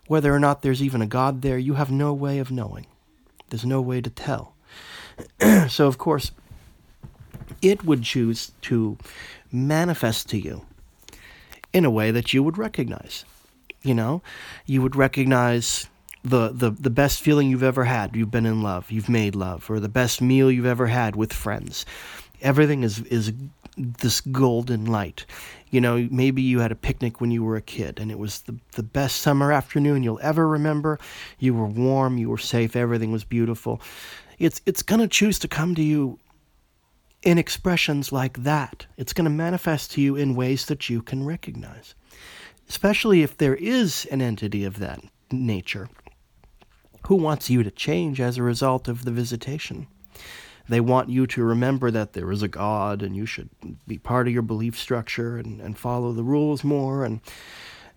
Whether 0.07 0.35
or 0.35 0.41
not 0.41 0.63
there's 0.63 0.83
even 0.83 1.03
a 1.03 1.07
God 1.07 1.43
there, 1.43 1.59
you 1.59 1.75
have 1.75 1.91
no 1.91 2.15
way 2.15 2.39
of 2.39 2.51
knowing. 2.51 2.87
There's 3.51 3.65
no 3.65 3.81
way 3.81 4.01
to 4.01 4.11
tell. 4.11 4.55
so, 5.69 5.87
of 5.87 5.99
course, 5.99 6.33
it 7.61 7.85
would 7.85 8.03
choose 8.03 8.53
to 8.63 8.99
manifest 9.51 10.29
to 10.31 10.39
you 10.39 10.65
in 11.73 11.85
a 11.85 11.91
way 11.91 12.11
that 12.11 12.33
you 12.33 12.43
would 12.43 12.57
recognize. 12.57 13.25
You 13.83 13.95
know, 13.95 14.23
you 14.67 14.83
would 14.83 14.97
recognize 14.97 15.87
the, 16.25 16.49
the, 16.49 16.71
the 16.71 16.91
best 16.91 17.23
feeling 17.23 17.49
you've 17.49 17.63
ever 17.63 17.85
had. 17.85 18.17
You've 18.17 18.31
been 18.31 18.47
in 18.47 18.63
love, 18.63 18.91
you've 18.91 19.09
made 19.09 19.35
love, 19.35 19.71
or 19.71 19.81
the 19.81 19.89
best 19.89 20.21
meal 20.21 20.51
you've 20.51 20.67
ever 20.67 20.89
had 20.89 21.17
with 21.17 21.33
friends. 21.33 21.87
Everything 22.41 22.83
is, 22.83 23.01
is 23.03 23.33
this 23.77 24.21
golden 24.21 24.85
light. 24.85 25.25
You 25.71 25.81
know, 25.81 26.09
maybe 26.11 26.43
you 26.43 26.61
had 26.61 26.73
a 26.73 26.77
picnic 26.77 27.21
when 27.21 27.31
you 27.31 27.45
were 27.45 27.57
a 27.57 27.63
kid 27.63 27.99
and 28.01 28.11
it 28.11 28.19
was 28.19 28.41
the, 28.43 28.57
the 28.73 28.83
best 28.83 29.21
summer 29.21 29.53
afternoon 29.53 30.03
you'll 30.03 30.21
ever 30.23 30.49
remember. 30.49 30.99
You 31.39 31.55
were 31.55 31.67
warm, 31.67 32.19
you 32.19 32.31
were 32.31 32.39
safe, 32.39 32.75
everything 32.75 33.13
was 33.13 33.25
beautiful. 33.25 33.81
It's, 34.39 34.61
it's 34.67 34.83
going 34.83 35.01
to 35.01 35.09
choose 35.09 35.39
to 35.41 35.49
come 35.49 35.75
to 35.75 35.83
you 35.83 36.19
in 37.23 37.39
expressions 37.39 38.13
like 38.13 38.43
that. 38.45 38.87
It's 38.97 39.13
going 39.13 39.25
to 39.25 39.31
manifest 39.31 39.93
to 39.93 40.01
you 40.01 40.17
in 40.17 40.35
ways 40.35 40.67
that 40.67 40.89
you 40.89 41.03
can 41.03 41.25
recognize, 41.25 41.95
especially 42.69 43.23
if 43.23 43.37
there 43.37 43.55
is 43.55 44.07
an 44.11 44.21
entity 44.21 44.65
of 44.65 44.79
that 44.79 45.01
nature 45.31 45.89
who 47.07 47.15
wants 47.15 47.49
you 47.49 47.63
to 47.63 47.71
change 47.71 48.21
as 48.21 48.37
a 48.37 48.43
result 48.43 48.89
of 48.89 49.05
the 49.05 49.11
visitation. 49.11 49.87
They 50.69 50.81
want 50.81 51.09
you 51.09 51.27
to 51.29 51.43
remember 51.43 51.91
that 51.91 52.13
there 52.13 52.31
is 52.31 52.43
a 52.43 52.49
God 52.49 53.03
and 53.03 53.17
you 53.17 53.25
should 53.25 53.49
be 53.87 53.97
part 53.97 54.27
of 54.27 54.35
your 54.35 54.43
belief 54.43 54.79
structure 54.79 55.39
and, 55.39 55.61
and 55.61 55.79
follow 55.79 56.13
the 56.13 56.23
rules 56.23 56.63
more 56.63 57.05
and, 57.05 57.21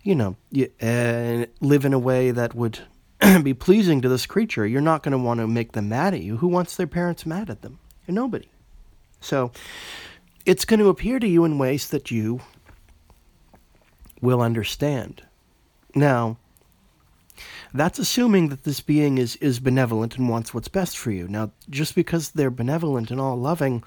you 0.02 0.14
know, 0.14 0.36
uh, 0.80 1.44
live 1.60 1.84
in 1.84 1.92
a 1.92 1.98
way 1.98 2.30
that 2.30 2.54
would 2.54 2.78
be 3.42 3.52
pleasing 3.52 4.00
to 4.00 4.08
this 4.08 4.24
creature. 4.24 4.66
You're 4.66 4.80
not 4.80 5.02
going 5.02 5.12
to 5.12 5.18
want 5.18 5.40
to 5.40 5.46
make 5.46 5.72
them 5.72 5.90
mad 5.90 6.14
at 6.14 6.22
you. 6.22 6.38
Who 6.38 6.48
wants 6.48 6.76
their 6.76 6.86
parents 6.86 7.26
mad 7.26 7.50
at 7.50 7.60
them? 7.60 7.78
Nobody. 8.08 8.48
So 9.20 9.52
it's 10.44 10.64
going 10.64 10.80
to 10.80 10.88
appear 10.88 11.18
to 11.18 11.28
you 11.28 11.44
in 11.44 11.58
ways 11.58 11.88
that 11.90 12.10
you 12.10 12.40
will 14.22 14.40
understand. 14.40 15.22
Now, 15.94 16.38
that's 17.74 17.98
assuming 17.98 18.48
that 18.48 18.64
this 18.64 18.80
being 18.80 19.18
is, 19.18 19.36
is 19.36 19.58
benevolent 19.58 20.16
and 20.16 20.28
wants 20.28 20.54
what's 20.54 20.68
best 20.68 20.96
for 20.96 21.10
you. 21.10 21.26
Now, 21.28 21.50
just 21.68 21.94
because 21.94 22.30
they're 22.30 22.50
benevolent 22.50 23.10
and 23.10 23.20
all 23.20 23.36
loving 23.36 23.82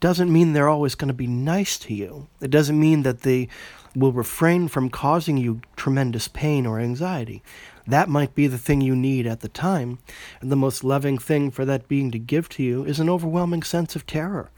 doesn't 0.00 0.32
mean 0.32 0.52
they're 0.52 0.68
always 0.68 0.94
going 0.94 1.08
to 1.08 1.14
be 1.14 1.26
nice 1.26 1.78
to 1.78 1.94
you. 1.94 2.28
It 2.40 2.50
doesn't 2.50 2.78
mean 2.78 3.02
that 3.02 3.22
they 3.22 3.48
will 3.94 4.12
refrain 4.12 4.68
from 4.68 4.90
causing 4.90 5.36
you 5.36 5.60
tremendous 5.76 6.28
pain 6.28 6.66
or 6.66 6.80
anxiety. 6.80 7.42
That 7.86 8.08
might 8.08 8.34
be 8.34 8.46
the 8.46 8.58
thing 8.58 8.80
you 8.80 8.94
need 8.94 9.26
at 9.26 9.40
the 9.40 9.48
time, 9.48 9.98
and 10.40 10.50
the 10.50 10.56
most 10.56 10.84
loving 10.84 11.18
thing 11.18 11.50
for 11.50 11.64
that 11.64 11.88
being 11.88 12.10
to 12.12 12.18
give 12.18 12.48
to 12.50 12.62
you 12.62 12.84
is 12.84 13.00
an 13.00 13.10
overwhelming 13.10 13.62
sense 13.62 13.96
of 13.96 14.06
terror. 14.06 14.50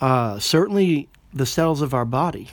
Uh, 0.00 0.38
certainly, 0.38 1.08
the 1.32 1.46
cells 1.46 1.82
of 1.82 1.92
our 1.92 2.06
body 2.06 2.50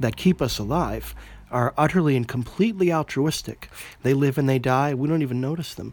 that 0.00 0.16
keep 0.16 0.42
us 0.42 0.58
alive 0.58 1.14
are 1.50 1.72
utterly 1.76 2.16
and 2.16 2.26
completely 2.26 2.92
altruistic. 2.92 3.70
They 4.02 4.12
live 4.12 4.38
and 4.38 4.48
they 4.48 4.58
die. 4.58 4.92
We 4.94 5.08
don't 5.08 5.22
even 5.22 5.40
notice 5.40 5.74
them. 5.74 5.92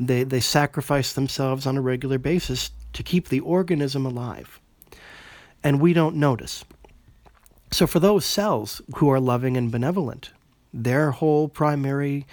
They, 0.00 0.24
they 0.24 0.40
sacrifice 0.40 1.12
themselves 1.12 1.66
on 1.66 1.76
a 1.76 1.82
regular 1.82 2.18
basis 2.18 2.70
to 2.94 3.02
keep 3.02 3.28
the 3.28 3.40
organism 3.40 4.06
alive. 4.06 4.58
And 5.62 5.80
we 5.80 5.92
don't 5.92 6.16
notice. 6.16 6.64
So, 7.70 7.86
for 7.86 8.00
those 8.00 8.26
cells 8.26 8.82
who 8.96 9.10
are 9.10 9.20
loving 9.20 9.56
and 9.56 9.70
benevolent, 9.70 10.32
their 10.74 11.10
whole 11.10 11.48
primary 11.48 12.26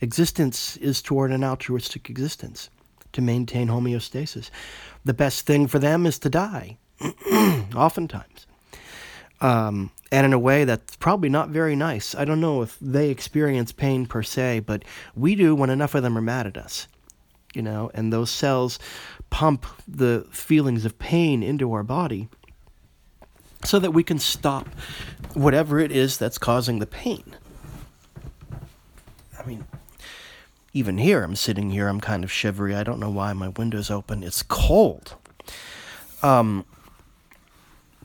existence 0.00 0.76
is 0.76 1.02
toward 1.02 1.32
an 1.32 1.44
altruistic 1.44 2.08
existence 2.08 2.70
to 3.12 3.22
maintain 3.22 3.68
homeostasis. 3.68 4.50
The 5.04 5.14
best 5.14 5.46
thing 5.46 5.66
for 5.66 5.78
them 5.78 6.06
is 6.06 6.18
to 6.20 6.30
die, 6.30 6.78
oftentimes. 7.74 8.46
Um, 9.40 9.90
and 10.10 10.24
in 10.24 10.32
a 10.32 10.38
way 10.38 10.64
that's 10.64 10.96
probably 10.96 11.28
not 11.28 11.50
very 11.50 11.76
nice. 11.76 12.14
I 12.14 12.24
don't 12.24 12.40
know 12.40 12.62
if 12.62 12.78
they 12.80 13.10
experience 13.10 13.72
pain 13.72 14.06
per 14.06 14.22
se, 14.22 14.60
but 14.60 14.84
we 15.14 15.34
do 15.34 15.54
when 15.54 15.70
enough 15.70 15.94
of 15.94 16.02
them 16.02 16.16
are 16.16 16.22
mad 16.22 16.46
at 16.46 16.56
us. 16.56 16.88
You 17.54 17.62
know, 17.62 17.90
and 17.94 18.12
those 18.12 18.30
cells 18.30 18.78
pump 19.30 19.66
the 19.88 20.26
feelings 20.30 20.84
of 20.84 20.98
pain 20.98 21.42
into 21.42 21.72
our 21.72 21.82
body 21.82 22.28
so 23.64 23.78
that 23.78 23.92
we 23.92 24.02
can 24.02 24.18
stop 24.18 24.68
whatever 25.34 25.78
it 25.78 25.90
is 25.90 26.18
that's 26.18 26.38
causing 26.38 26.78
the 26.78 26.86
pain. 26.86 27.34
I 29.38 29.44
mean, 29.46 29.64
even 30.72 30.98
here, 30.98 31.22
I'm 31.22 31.36
sitting 31.36 31.70
here, 31.70 31.88
I'm 31.88 32.00
kind 32.00 32.24
of 32.24 32.30
shivery. 32.30 32.74
I 32.74 32.82
don't 32.82 33.00
know 33.00 33.10
why 33.10 33.32
my 33.32 33.48
window's 33.48 33.90
open. 33.90 34.22
It's 34.22 34.42
cold. 34.42 35.14
Um, 36.22 36.66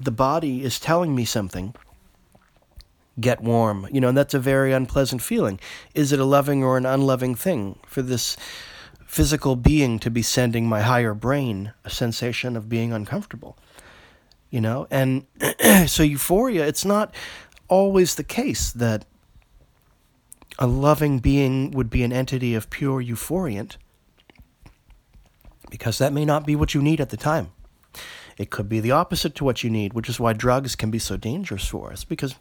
the 0.03 0.11
body 0.11 0.63
is 0.63 0.79
telling 0.79 1.15
me 1.15 1.25
something 1.25 1.73
get 3.19 3.41
warm. 3.41 3.87
You 3.91 4.01
know, 4.01 4.09
and 4.09 4.17
that's 4.17 4.33
a 4.33 4.39
very 4.39 4.71
unpleasant 4.73 5.21
feeling. 5.21 5.59
Is 5.93 6.11
it 6.11 6.19
a 6.19 6.25
loving 6.25 6.63
or 6.63 6.77
an 6.77 6.85
unloving 6.85 7.35
thing 7.35 7.79
for 7.85 8.01
this 8.01 8.37
physical 9.05 9.55
being 9.55 9.99
to 9.99 10.09
be 10.09 10.21
sending 10.21 10.67
my 10.67 10.81
higher 10.81 11.13
brain 11.13 11.73
a 11.83 11.89
sensation 11.89 12.55
of 12.55 12.69
being 12.69 12.93
uncomfortable? 12.93 13.57
You 14.49 14.61
know, 14.61 14.87
and 14.89 15.25
so 15.87 16.03
euphoria, 16.03 16.65
it's 16.65 16.85
not 16.85 17.13
always 17.67 18.15
the 18.15 18.23
case 18.23 18.71
that 18.71 19.05
a 20.59 20.67
loving 20.67 21.19
being 21.19 21.71
would 21.71 21.89
be 21.89 22.03
an 22.03 22.11
entity 22.11 22.53
of 22.53 22.69
pure 22.69 23.01
euphoriant 23.01 23.77
because 25.69 25.97
that 25.97 26.11
may 26.11 26.25
not 26.25 26.45
be 26.45 26.55
what 26.55 26.73
you 26.73 26.81
need 26.81 26.99
at 26.99 27.09
the 27.09 27.17
time. 27.17 27.51
It 28.37 28.49
could 28.49 28.69
be 28.69 28.79
the 28.79 28.91
opposite 28.91 29.35
to 29.35 29.43
what 29.43 29.63
you 29.63 29.69
need, 29.69 29.93
which 29.93 30.09
is 30.09 30.19
why 30.19 30.33
drugs 30.33 30.75
can 30.75 30.91
be 30.91 30.99
so 30.99 31.17
dangerous 31.17 31.67
for 31.67 31.91
us 31.91 32.03
because 32.03 32.35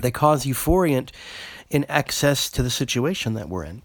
they 0.00 0.10
cause 0.10 0.44
euphoriant 0.44 1.10
in 1.68 1.84
excess 1.88 2.50
to 2.50 2.62
the 2.62 2.70
situation 2.70 3.34
that 3.34 3.48
we're 3.48 3.64
in. 3.64 3.82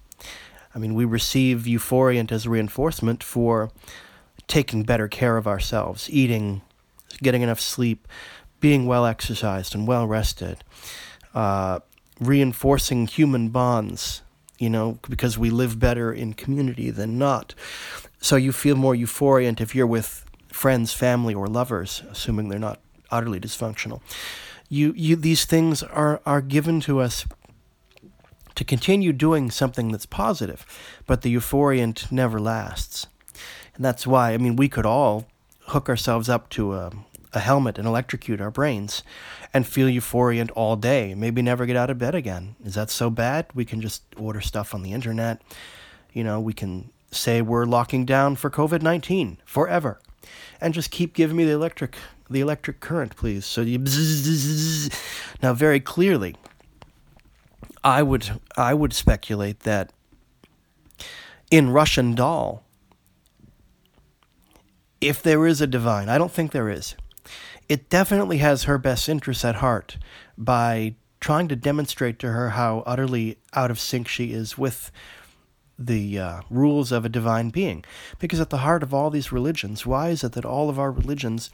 I 0.73 0.79
mean, 0.79 0.93
we 0.93 1.05
receive 1.05 1.63
euphoriant 1.63 2.31
as 2.31 2.47
reinforcement 2.47 3.23
for 3.23 3.71
taking 4.47 4.83
better 4.83 5.07
care 5.07 5.37
of 5.37 5.47
ourselves, 5.47 6.09
eating, 6.09 6.61
getting 7.21 7.41
enough 7.41 7.59
sleep, 7.59 8.07
being 8.59 8.85
well 8.85 9.05
exercised 9.05 9.73
and 9.73 9.87
well 9.87 10.07
rested, 10.07 10.63
uh, 11.33 11.79
reinforcing 12.19 13.07
human 13.07 13.49
bonds, 13.49 14.21
you 14.59 14.69
know, 14.69 14.99
because 15.09 15.37
we 15.37 15.49
live 15.49 15.79
better 15.79 16.11
in 16.11 16.33
community 16.33 16.89
than 16.89 17.17
not. 17.17 17.53
So 18.19 18.35
you 18.35 18.51
feel 18.51 18.75
more 18.75 18.95
euphoriant 18.95 19.61
if 19.61 19.75
you're 19.75 19.87
with 19.87 20.24
friends, 20.55 20.93
family, 20.93 21.33
or 21.33 21.47
lovers, 21.47 22.03
assuming 22.09 22.49
they're 22.49 22.59
not 22.59 22.79
utterly 23.11 23.39
dysfunctional 23.39 24.01
you, 24.69 24.93
you 24.95 25.15
these 25.15 25.45
things 25.45 25.83
are, 25.83 26.21
are 26.25 26.41
given 26.41 26.79
to 26.81 26.99
us 26.99 27.25
to 28.55 28.63
continue 28.63 29.11
doing 29.11 29.51
something 29.51 29.91
that's 29.91 30.05
positive, 30.05 30.65
but 31.05 31.21
the 31.21 31.33
euphoriant 31.33 32.11
never 32.11 32.39
lasts. 32.39 33.07
And 33.75 33.83
that's 33.83 34.07
why, 34.07 34.33
I 34.33 34.37
mean, 34.37 34.55
we 34.55 34.69
could 34.69 34.85
all 34.85 35.27
hook 35.67 35.89
ourselves 35.89 36.29
up 36.29 36.49
to 36.51 36.73
a, 36.73 36.91
a 37.33 37.39
helmet 37.39 37.77
and 37.77 37.85
electrocute 37.85 38.39
our 38.39 38.51
brains 38.51 39.03
and 39.53 39.67
feel 39.67 39.87
euphoriant 39.87 40.51
all 40.55 40.77
day, 40.77 41.13
maybe 41.15 41.41
never 41.41 41.65
get 41.65 41.75
out 41.75 41.89
of 41.89 41.97
bed 41.97 42.15
again. 42.15 42.55
Is 42.63 42.75
that 42.75 42.89
so 42.89 43.09
bad? 43.09 43.47
We 43.53 43.65
can 43.65 43.81
just 43.81 44.03
order 44.17 44.41
stuff 44.41 44.73
on 44.73 44.83
the 44.83 44.93
internet. 44.93 45.41
You 46.13 46.23
know, 46.23 46.39
we 46.39 46.53
can 46.53 46.91
say 47.11 47.41
we're 47.41 47.65
locking 47.65 48.05
down 48.05 48.35
for 48.35 48.49
COVID 48.49 48.81
19 48.81 49.37
forever 49.45 49.99
and 50.61 50.73
just 50.73 50.91
keep 50.91 51.13
giving 51.13 51.37
me 51.37 51.45
the 51.45 51.51
electric 51.51 51.97
the 52.29 52.41
electric 52.41 52.79
current, 52.79 53.15
please. 53.15 53.45
So 53.45 53.61
you 53.61 53.79
now 55.43 55.53
very 55.53 55.79
clearly, 55.79 56.35
I 57.83 58.03
would 58.03 58.39
I 58.57 58.73
would 58.73 58.93
speculate 58.93 59.61
that 59.61 59.91
in 61.51 61.69
Russian 61.69 62.15
doll, 62.15 62.63
if 64.99 65.21
there 65.21 65.45
is 65.45 65.61
a 65.61 65.67
divine, 65.67 66.09
I 66.09 66.17
don't 66.17 66.31
think 66.31 66.51
there 66.51 66.69
is. 66.69 66.95
It 67.67 67.89
definitely 67.89 68.37
has 68.39 68.63
her 68.63 68.77
best 68.77 69.09
interests 69.09 69.45
at 69.45 69.55
heart 69.55 69.97
by 70.37 70.95
trying 71.19 71.47
to 71.47 71.55
demonstrate 71.55 72.19
to 72.19 72.31
her 72.31 72.51
how 72.51 72.83
utterly 72.85 73.37
out 73.53 73.71
of 73.71 73.79
sync 73.79 74.07
she 74.07 74.31
is 74.31 74.57
with 74.57 74.91
the 75.77 76.19
uh, 76.19 76.41
rules 76.49 76.91
of 76.91 77.05
a 77.05 77.09
divine 77.09 77.49
being. 77.49 77.83
Because 78.19 78.39
at 78.39 78.49
the 78.49 78.59
heart 78.59 78.83
of 78.83 78.93
all 78.93 79.09
these 79.09 79.31
religions, 79.31 79.85
why 79.85 80.09
is 80.09 80.23
it 80.23 80.33
that 80.33 80.45
all 80.45 80.69
of 80.69 80.79
our 80.79 80.91
religions 80.91 81.49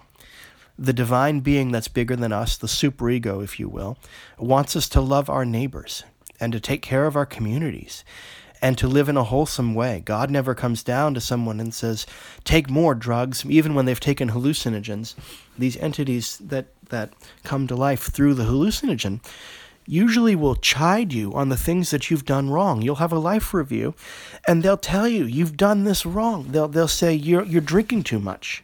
the 0.78 0.94
divine 0.94 1.42
being 1.42 1.72
that's 1.72 1.88
bigger 1.88 2.16
than 2.16 2.32
us, 2.32 2.58
the 2.58 2.66
superego, 2.66 3.44
if 3.44 3.60
you 3.60 3.70
will, 3.70 3.98
wants 4.40 4.76
us 4.76 4.90
to 4.90 5.02
love 5.02 5.30
our 5.30 5.46
neighbors 5.46 6.04
and 6.40 6.52
to 6.54 6.60
take 6.60 6.82
care 6.82 7.06
of 7.06 7.16
our 7.16 7.26
communities 7.26 8.04
and 8.64 8.78
to 8.78 8.88
live 8.88 9.10
in 9.10 9.18
a 9.18 9.24
wholesome 9.24 9.76
way. 9.76 10.02
God 10.04 10.30
never 10.30 10.56
comes 10.56 10.84
down 10.84 11.14
to 11.14 11.22
someone 11.22 11.60
and 11.60 11.74
says, 11.74 12.06
take 12.44 12.70
more 12.70 12.96
drugs, 12.96 13.46
even 13.46 13.76
when 13.76 13.86
they've 13.86 14.00
taken 14.00 14.32
hallucinogens. 14.32 15.16
These 15.58 15.78
entities 15.78 16.38
that, 16.40 16.68
that 16.90 17.14
come 17.44 17.68
to 17.68 17.76
life 17.76 18.12
through 18.12 18.36
the 18.36 18.46
hallucinogen 18.46 19.24
usually 19.86 20.36
will 20.36 20.56
chide 20.56 21.14
you 21.14 21.34
on 21.34 21.50
the 21.50 21.58
things 21.58 21.92
that 21.92 22.10
you've 22.10 22.26
done 22.26 22.50
wrong. 22.50 22.82
You'll 22.82 22.96
have 22.96 23.12
a 23.12 23.20
life 23.20 23.54
review 23.54 23.94
and 24.48 24.64
they'll 24.64 24.78
tell 24.78 25.08
you 25.08 25.26
you've 25.26 25.58
done 25.58 25.84
this 25.84 26.06
wrong. 26.06 26.52
They'll 26.52 26.68
they'll 26.68 26.88
say 26.88 27.14
you're 27.14 27.44
you're 27.44 27.62
drinking 27.62 28.04
too 28.04 28.20
much. 28.20 28.64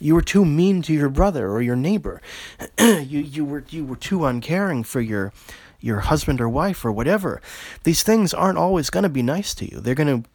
You 0.00 0.14
were 0.14 0.22
too 0.22 0.44
mean 0.44 0.82
to 0.82 0.92
your 0.92 1.08
brother 1.08 1.50
or 1.50 1.60
your 1.60 1.76
neighbor. 1.76 2.20
you 2.78 3.20
you 3.20 3.44
were 3.44 3.64
you 3.70 3.84
were 3.84 3.96
too 3.96 4.26
uncaring 4.26 4.84
for 4.84 5.00
your 5.00 5.32
your 5.80 6.00
husband 6.00 6.40
or 6.40 6.48
wife 6.48 6.84
or 6.84 6.92
whatever. 6.92 7.40
These 7.84 8.02
things 8.02 8.34
aren't 8.34 8.58
always 8.58 8.90
going 8.90 9.04
to 9.04 9.08
be 9.08 9.22
nice 9.22 9.54
to 9.54 9.70
you. 9.70 9.80
They're 9.80 9.94
going 9.94 10.22
to 10.22 10.28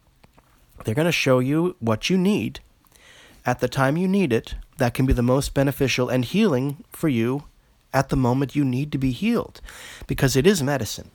they're 0.84 0.94
going 0.94 1.06
to 1.06 1.12
show 1.12 1.38
you 1.38 1.76
what 1.80 2.10
you 2.10 2.18
need 2.18 2.60
at 3.46 3.60
the 3.60 3.68
time 3.68 3.96
you 3.96 4.08
need 4.08 4.32
it 4.32 4.54
that 4.78 4.94
can 4.94 5.06
be 5.06 5.12
the 5.12 5.22
most 5.22 5.54
beneficial 5.54 6.08
and 6.08 6.24
healing 6.24 6.84
for 6.90 7.08
you 7.08 7.44
at 7.94 8.10
the 8.10 8.16
moment 8.16 8.56
you 8.56 8.64
need 8.64 8.92
to 8.92 8.98
be 8.98 9.12
healed 9.12 9.60
because 10.06 10.36
it 10.36 10.46
is 10.46 10.62
medicine. 10.62 11.10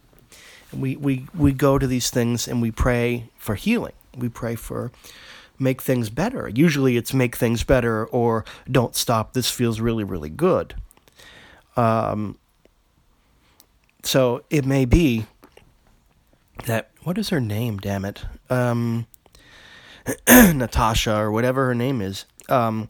We, 0.73 0.95
we, 0.95 1.27
we 1.35 1.51
go 1.51 1.77
to 1.77 1.85
these 1.85 2.09
things 2.09 2.47
and 2.47 2.61
we 2.61 2.71
pray 2.71 3.29
for 3.37 3.55
healing. 3.55 3.93
We 4.17 4.29
pray 4.29 4.55
for 4.55 4.91
make 5.59 5.81
things 5.81 6.09
better. 6.09 6.47
Usually 6.47 6.95
it's 6.95 7.13
make 7.13 7.35
things 7.35 7.63
better 7.63 8.05
or 8.05 8.45
don't 8.71 8.95
stop. 8.95 9.33
This 9.33 9.51
feels 9.51 9.79
really, 9.79 10.03
really 10.03 10.29
good. 10.29 10.75
Um, 11.75 12.37
so 14.03 14.43
it 14.49 14.65
may 14.65 14.85
be 14.85 15.25
that, 16.65 16.91
what 17.03 17.17
is 17.17 17.29
her 17.29 17.41
name, 17.41 17.77
damn 17.77 18.05
it? 18.05 18.23
Um, 18.49 19.05
Natasha 20.27 21.15
or 21.15 21.31
whatever 21.31 21.65
her 21.67 21.75
name 21.75 22.01
is, 22.01 22.25
um, 22.47 22.87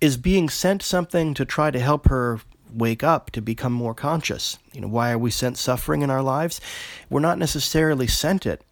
is 0.00 0.16
being 0.16 0.48
sent 0.48 0.82
something 0.82 1.34
to 1.34 1.44
try 1.44 1.70
to 1.70 1.78
help 1.78 2.08
her 2.08 2.40
wake 2.74 3.02
up 3.02 3.30
to 3.32 3.42
become 3.42 3.72
more 3.72 3.94
conscious. 3.94 4.58
You 4.72 4.80
know, 4.80 4.88
why 4.88 5.12
are 5.12 5.18
we 5.18 5.30
sent 5.30 5.58
suffering 5.58 6.02
in 6.02 6.10
our 6.10 6.22
lives? 6.22 6.60
We're 7.08 7.20
not 7.20 7.38
necessarily 7.38 8.06
sent 8.06 8.46
it 8.46 8.64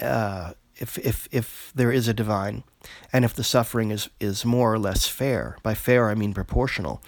uh, 0.00 0.52
if 0.76 0.98
if 0.98 1.28
if 1.32 1.72
there 1.74 1.92
is 1.92 2.08
a 2.08 2.14
divine, 2.14 2.64
and 3.12 3.24
if 3.24 3.34
the 3.34 3.44
suffering 3.44 3.90
is 3.90 4.08
is 4.20 4.44
more 4.44 4.72
or 4.72 4.78
less 4.78 5.06
fair. 5.06 5.56
By 5.62 5.74
fair, 5.74 6.08
I 6.08 6.14
mean 6.14 6.34
proportional. 6.34 7.02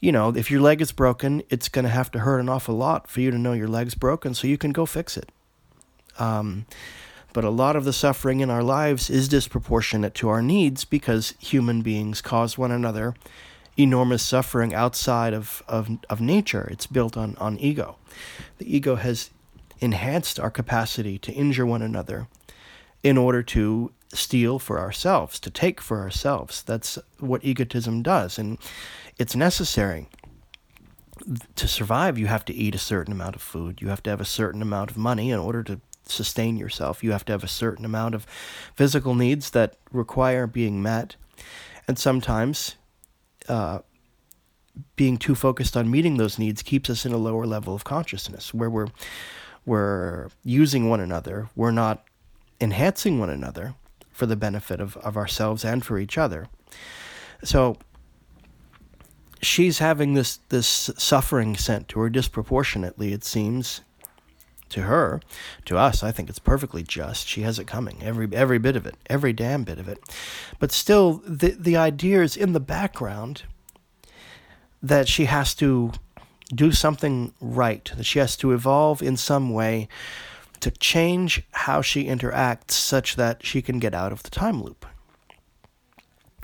You 0.00 0.12
know, 0.12 0.28
if 0.28 0.50
your 0.50 0.60
leg 0.60 0.80
is 0.80 0.92
broken, 0.92 1.42
it's 1.48 1.68
going 1.68 1.84
to 1.84 1.90
have 1.90 2.10
to 2.10 2.20
hurt 2.20 2.40
an 2.40 2.48
awful 2.48 2.74
lot 2.74 3.08
for 3.08 3.20
you 3.20 3.30
to 3.30 3.38
know 3.38 3.54
your 3.54 3.68
leg's 3.68 3.94
broken, 3.94 4.34
so 4.34 4.46
you 4.46 4.58
can 4.58 4.72
go 4.72 4.84
fix 4.84 5.16
it. 5.16 5.32
Um, 6.18 6.66
but 7.32 7.44
a 7.44 7.50
lot 7.50 7.76
of 7.76 7.84
the 7.84 7.92
suffering 7.92 8.40
in 8.40 8.50
our 8.50 8.62
lives 8.62 9.10
is 9.10 9.28
disproportionate 9.28 10.14
to 10.14 10.28
our 10.28 10.42
needs 10.42 10.84
because 10.84 11.34
human 11.38 11.82
beings 11.82 12.22
cause 12.22 12.56
one 12.56 12.70
another 12.70 13.14
enormous 13.76 14.22
suffering 14.22 14.74
outside 14.74 15.34
of, 15.34 15.62
of, 15.68 15.90
of 16.08 16.20
nature. 16.20 16.68
It's 16.70 16.86
built 16.86 17.16
on, 17.16 17.36
on 17.36 17.58
ego. 17.58 17.96
The 18.58 18.76
ego 18.76 18.96
has 18.96 19.30
enhanced 19.80 20.40
our 20.40 20.50
capacity 20.50 21.18
to 21.18 21.32
injure 21.32 21.66
one 21.66 21.82
another 21.82 22.28
in 23.02 23.18
order 23.18 23.42
to 23.42 23.92
steal 24.12 24.58
for 24.58 24.80
ourselves, 24.80 25.38
to 25.40 25.50
take 25.50 25.80
for 25.80 26.00
ourselves. 26.00 26.62
That's 26.62 26.98
what 27.18 27.44
egotism 27.44 28.02
does. 28.02 28.38
And 28.38 28.58
it's 29.18 29.36
necessary. 29.36 30.08
To 31.56 31.68
survive, 31.68 32.18
you 32.18 32.26
have 32.26 32.44
to 32.46 32.54
eat 32.54 32.74
a 32.74 32.78
certain 32.78 33.12
amount 33.12 33.36
of 33.36 33.42
food. 33.42 33.80
You 33.80 33.88
have 33.88 34.02
to 34.04 34.10
have 34.10 34.20
a 34.20 34.24
certain 34.24 34.62
amount 34.62 34.90
of 34.90 34.96
money 34.96 35.30
in 35.30 35.38
order 35.38 35.62
to 35.64 35.80
sustain 36.06 36.56
yourself. 36.56 37.02
You 37.02 37.12
have 37.12 37.24
to 37.26 37.32
have 37.32 37.44
a 37.44 37.48
certain 37.48 37.84
amount 37.84 38.14
of 38.14 38.26
physical 38.74 39.14
needs 39.14 39.50
that 39.50 39.76
require 39.90 40.46
being 40.46 40.82
met. 40.82 41.16
And 41.88 41.98
sometimes 41.98 42.76
uh, 43.48 43.80
being 44.96 45.16
too 45.16 45.34
focused 45.34 45.76
on 45.76 45.90
meeting 45.90 46.16
those 46.16 46.38
needs 46.38 46.62
keeps 46.62 46.90
us 46.90 47.06
in 47.06 47.12
a 47.12 47.16
lower 47.16 47.46
level 47.46 47.74
of 47.74 47.84
consciousness 47.84 48.52
where 48.52 48.70
we're 48.70 48.88
we're 49.64 50.28
using 50.44 50.88
one 50.88 51.00
another. 51.00 51.48
We're 51.56 51.72
not 51.72 52.04
enhancing 52.60 53.18
one 53.18 53.30
another 53.30 53.74
for 54.12 54.26
the 54.26 54.36
benefit 54.36 54.80
of, 54.80 54.96
of 54.98 55.16
ourselves 55.16 55.64
and 55.64 55.84
for 55.84 55.98
each 55.98 56.16
other. 56.16 56.46
So 57.42 57.76
she's 59.42 59.78
having 59.78 60.14
this 60.14 60.38
this 60.48 60.90
suffering 60.96 61.56
sent 61.56 61.88
to 61.88 62.00
her 62.00 62.10
disproportionately 62.10 63.12
it 63.12 63.24
seems 63.24 63.82
to 64.68 64.82
her 64.82 65.20
to 65.64 65.76
us 65.76 66.02
i 66.02 66.10
think 66.10 66.28
it's 66.28 66.38
perfectly 66.38 66.82
just. 66.82 67.26
She 67.26 67.42
has 67.42 67.58
it 67.58 67.66
coming 67.66 68.02
every 68.02 68.28
every 68.32 68.58
bit 68.58 68.76
of 68.76 68.86
it 68.86 68.96
every 69.08 69.32
damn 69.32 69.64
bit 69.64 69.78
of 69.78 69.88
it. 69.88 69.98
But 70.58 70.72
still 70.72 71.22
the 71.26 71.50
the 71.50 71.76
idea 71.76 72.22
is 72.22 72.36
in 72.36 72.52
the 72.52 72.60
background 72.60 73.42
that 74.82 75.08
she 75.08 75.26
has 75.26 75.54
to 75.56 75.92
do 76.54 76.72
something 76.72 77.32
right 77.40 77.90
that 77.96 78.06
she 78.06 78.18
has 78.18 78.36
to 78.36 78.52
evolve 78.52 79.02
in 79.02 79.16
some 79.16 79.52
way 79.52 79.88
to 80.60 80.70
change 80.70 81.42
how 81.52 81.82
she 81.82 82.04
interacts 82.04 82.72
such 82.72 83.16
that 83.16 83.44
she 83.44 83.60
can 83.60 83.78
get 83.78 83.94
out 83.94 84.12
of 84.12 84.22
the 84.22 84.30
time 84.30 84.62
loop 84.62 84.86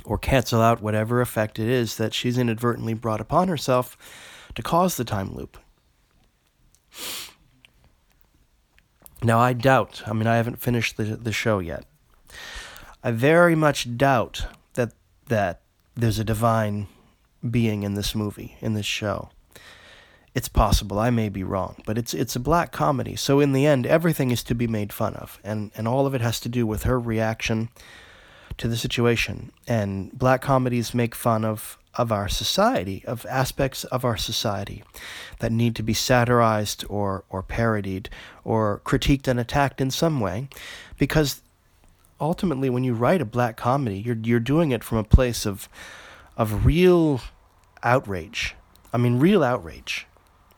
or 0.05 0.19
cancel 0.19 0.61
out 0.61 0.83
whatever 0.83 1.21
effect 1.21 1.59
it 1.59 1.69
is 1.69 1.97
that 1.97 2.13
she's 2.13 2.37
inadvertently 2.37 2.95
brought 2.95 3.21
upon 3.21 3.47
herself 3.49 3.97
to 4.55 4.63
cause 4.63 4.97
the 4.97 5.05
time 5.05 5.35
loop 5.35 5.57
now, 9.25 9.39
I 9.39 9.53
doubt, 9.53 10.03
I 10.07 10.13
mean, 10.13 10.27
I 10.27 10.37
haven't 10.37 10.61
finished 10.61 10.97
the, 10.97 11.05
the 11.05 11.33
show 11.33 11.59
yet. 11.59 11.85
I 13.03 13.11
very 13.11 13.55
much 13.55 13.97
doubt 13.97 14.47
that, 14.75 14.93
that 15.27 15.61
there's 15.95 16.19
a 16.19 16.25
divine 16.25 16.89
being 17.49 17.83
in 17.83 17.95
this 17.95 18.15
movie, 18.15 18.57
in 18.61 18.75
this 18.75 18.87
show. 18.87 19.31
It's 20.35 20.49
possible, 20.49 20.99
I 20.99 21.11
may 21.11 21.29
be 21.29 21.45
wrong, 21.45 21.83
but 21.85 21.99
it's 21.99 22.15
it's 22.15 22.35
a 22.35 22.41
black 22.41 22.73
comedy. 22.73 23.17
So 23.17 23.39
in 23.39 23.53
the 23.53 23.67
end, 23.67 23.87
everything 23.87 24.31
is 24.31 24.43
to 24.45 24.55
be 24.55 24.67
made 24.67 24.91
fun 24.91 25.15
of, 25.15 25.39
and, 25.45 25.71
and 25.77 25.87
all 25.87 26.07
of 26.07 26.15
it 26.15 26.23
has 26.23 26.41
to 26.41 26.49
do 26.49 26.67
with 26.67 26.85
her 26.85 26.99
reaction 26.99 27.69
to 28.57 28.67
the 28.67 28.79
situation. 28.79 29.53
And 29.69 30.11
black 30.13 30.41
comedies 30.41 30.95
make 30.95 31.15
fun 31.15 31.45
of 31.45 31.77
of 31.95 32.11
our 32.11 32.29
society, 32.29 33.05
of 33.07 33.27
aspects 33.27 33.85
of 33.85 34.05
our 34.05 34.17
society 34.17 34.83
that 35.41 35.53
need 35.53 35.77
to 35.77 35.83
be 35.83 35.93
satirized 35.93 36.85
or, 36.89 37.25
or 37.29 37.43
parodied 37.43 38.09
or 38.45 38.81
critiqued 38.85 39.29
and 39.29 39.39
attacked 39.39 39.81
in 39.81 39.91
some 39.91 40.21
way. 40.21 40.49
Because 40.99 41.43
ultimately, 42.21 42.71
when 42.71 42.85
you 42.85 42.95
write 42.95 43.21
a 43.21 43.27
black 43.27 43.57
comedy, 43.57 43.99
you're, 43.99 44.17
you're 44.23 44.41
doing 44.41 44.71
it 44.71 44.83
from 44.83 44.99
a 44.99 45.05
place 45.05 45.45
of, 45.45 45.69
of 46.37 46.65
real 46.65 47.21
outrage. 47.83 48.55
I 48.93 48.97
mean, 48.99 49.19
real 49.19 49.43
outrage. 49.43 50.07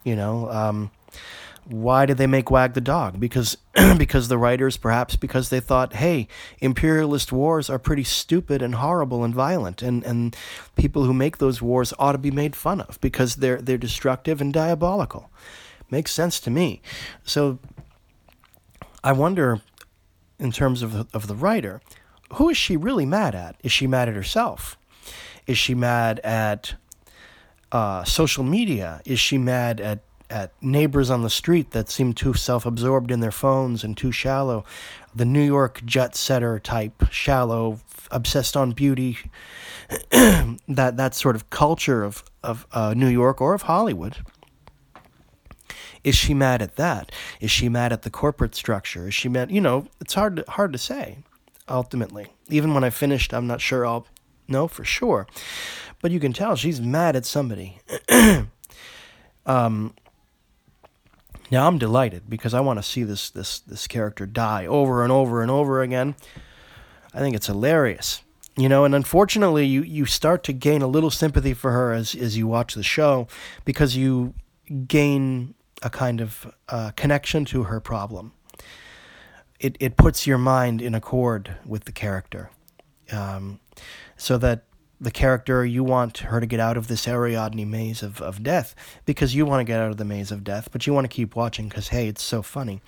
You 0.04 0.16
know, 0.16 0.50
um, 0.50 0.90
why 1.66 2.07
did 2.07 2.18
they 2.18 2.27
make 2.27 2.50
Wag 2.50 2.74
the 2.74 2.81
Dog? 2.81 3.18
Because 3.18 3.57
because 3.98 4.29
the 4.29 4.38
writers, 4.38 4.77
perhaps 4.77 5.16
because 5.16 5.48
they 5.48 5.61
thought, 5.61 5.94
hey, 5.94 6.29
imperialist 6.61 7.33
wars 7.33 7.70
are 7.70 7.79
pretty 7.79 8.05
stupid 8.05 8.62
and 8.62 8.77
horrible 8.77 9.24
and 9.24 9.35
violent, 9.35 9.83
and, 9.83 10.05
and 10.05 10.37
people 10.77 11.05
who 11.05 11.14
make 11.14 11.38
those 11.38 11.62
wars 11.62 11.92
ought 11.98 12.12
to 12.12 12.18
be 12.18 12.31
made 12.31 12.55
fun 12.55 12.81
of 12.81 13.00
because 13.00 13.37
they're 13.37 13.61
they're 13.61 13.79
destructive 13.79 14.40
and 14.40 14.53
diabolical. 14.53 15.31
Makes 15.90 16.12
sense 16.12 16.40
to 16.40 16.50
me. 16.50 16.83
So 17.24 17.59
I 19.03 19.12
wonder, 19.12 19.61
in 20.38 20.53
terms 20.53 20.83
of 20.83 20.92
the, 20.92 21.07
of 21.12 21.27
the 21.27 21.35
writer, 21.35 21.81
who 22.35 22.48
is 22.48 22.57
she 22.57 22.77
really 22.77 23.07
mad 23.07 23.35
at? 23.35 23.57
Is 23.62 23.72
she 23.72 23.87
mad 23.87 24.09
at 24.09 24.14
herself? 24.14 24.79
Is 25.46 25.59
she 25.59 25.74
mad 25.74 26.20
at 26.20 26.74
uh, 27.70 28.05
social 28.05 28.44
media? 28.44 29.03
Is 29.05 29.20
she 29.20 29.37
mad 29.37 29.81
at 29.81 30.03
at 30.30 30.52
neighbors 30.62 31.10
on 31.10 31.22
the 31.22 31.30
street 31.30 31.70
that 31.72 31.90
seem 31.90 32.12
too 32.12 32.34
self 32.34 32.66
absorbed 32.66 33.10
in 33.10 33.20
their 33.20 33.30
phones 33.30 33.84
and 33.84 33.96
too 33.96 34.12
shallow. 34.12 34.64
The 35.14 35.24
New 35.24 35.42
York 35.42 35.82
jet 35.84 36.16
setter 36.16 36.58
type, 36.58 37.04
shallow, 37.10 37.80
obsessed 38.10 38.56
on 38.56 38.72
beauty. 38.72 39.18
that 40.10 40.96
that 40.96 41.14
sort 41.14 41.37
of 41.37 41.50
culture 41.50 42.02
of 42.02 42.24
of 42.42 42.66
uh, 42.72 42.94
New 42.94 43.08
York 43.08 43.40
or 43.40 43.54
of 43.54 43.62
Hollywood. 43.62 44.18
Is 46.02 46.14
she 46.14 46.34
mad 46.34 46.60
at 46.60 46.76
that? 46.76 47.10
Is 47.40 47.50
she 47.50 47.68
mad 47.70 47.92
at 47.92 48.02
the 48.02 48.10
corporate 48.10 48.54
structure? 48.54 49.08
Is 49.08 49.14
she 49.14 49.28
mad? 49.28 49.50
You 49.50 49.62
know, 49.62 49.87
it's 50.00 50.12
hard 50.14 50.37
to, 50.37 50.44
hard 50.48 50.72
to 50.72 50.78
say. 50.78 51.18
Ultimately, 51.66 52.26
even 52.50 52.74
when 52.74 52.84
I 52.84 52.90
finished, 52.90 53.32
I'm 53.32 53.46
not 53.46 53.62
sure 53.62 53.87
I'll 53.87 54.06
know 54.46 54.68
for 54.68 54.84
sure, 54.84 55.26
but 56.02 56.10
you 56.10 56.20
can 56.20 56.34
tell 56.34 56.56
she's 56.56 56.78
mad 56.78 57.16
at 57.16 57.24
somebody. 57.24 57.78
um, 59.46 59.94
now 61.50 61.66
I'm 61.66 61.78
delighted 61.78 62.28
because 62.28 62.54
I 62.54 62.61
want 62.61 62.78
to 62.78 62.83
see 62.83 63.02
this 63.04 63.30
this 63.30 63.61
this 63.61 63.87
character 63.87 64.26
die 64.26 64.66
over 64.66 65.02
and 65.02 65.12
over 65.12 65.42
and 65.42 65.50
over 65.50 65.83
again. 65.83 66.14
I 67.12 67.18
think 67.18 67.37
it's 67.37 67.46
hilarious. 67.46 68.22
You 68.57 68.68
know, 68.68 68.85
and 68.85 68.94
unfortunately 68.94 69.66
you, 69.66 69.83
you 69.83 70.07
start 70.07 70.44
to 70.44 70.52
gain 70.52 70.80
a 70.80 70.87
little 70.87 71.11
sympathy 71.11 71.54
for 71.54 71.72
her 71.72 71.92
as 71.92 72.14
as 72.14 72.37
you 72.37 72.46
watch 72.46 72.74
the 72.74 72.83
show 72.85 73.26
because 73.64 73.96
you 73.96 74.35
gain 74.87 75.54
a 75.83 75.90
kind 75.90 76.20
of 76.20 76.54
uh, 76.68 76.92
connection 76.96 77.44
to 77.46 77.64
her 77.64 77.80
problem. 77.80 78.33
it, 79.61 79.76
it 79.80 79.96
puts 79.96 80.26
your 80.26 80.38
mind 80.38 80.83
in 80.83 80.94
accord 80.94 81.57
with 81.64 81.85
the 81.85 81.92
character. 81.92 82.50
Um, 83.11 83.61
so 84.16 84.38
that 84.38 84.64
the 85.04 85.10
character 85.10 85.64
you 85.64 85.84
want 85.84 86.18
her 86.18 86.40
to 86.40 86.46
get 86.46 86.58
out 86.58 86.76
of 86.76 86.88
this 86.88 87.06
Ariadne 87.06 87.64
maze 87.70 88.02
of, 88.02 88.20
of 88.20 88.42
death 88.42 88.74
because 89.04 89.34
you 89.34 89.46
want 89.46 89.60
to 89.60 89.64
get 89.64 89.80
out 89.80 89.90
of 89.90 89.98
the 89.98 90.04
maze 90.04 90.32
of 90.32 90.42
death, 90.42 90.68
but 90.72 90.86
you 90.86 90.92
want 90.92 91.04
to 91.04 91.14
keep 91.14 91.36
watching 91.36 91.68
because 91.68 91.88
hey, 91.88 92.08
it's 92.08 92.22
so 92.22 92.42
funny. 92.42 92.80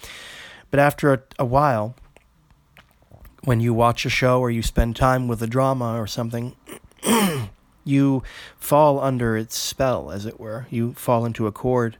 But 0.71 0.81
after 0.81 1.13
a, 1.13 1.23
a 1.39 1.45
while, 1.45 1.95
when 3.45 3.61
you 3.61 3.73
watch 3.73 4.05
a 4.05 4.11
show 4.11 4.41
or 4.41 4.51
you 4.51 4.63
spend 4.63 4.97
time 4.97 5.29
with 5.29 5.43
a 5.43 5.47
drama 5.47 6.01
or 6.01 6.07
something, 6.07 6.57
you 7.85 8.23
fall 8.59 8.99
under 8.99 9.37
its 9.37 9.57
spell, 9.57 10.11
as 10.11 10.27
it 10.27 10.41
were. 10.41 10.67
You 10.71 10.95
fall 10.95 11.25
into 11.25 11.47
accord 11.47 11.97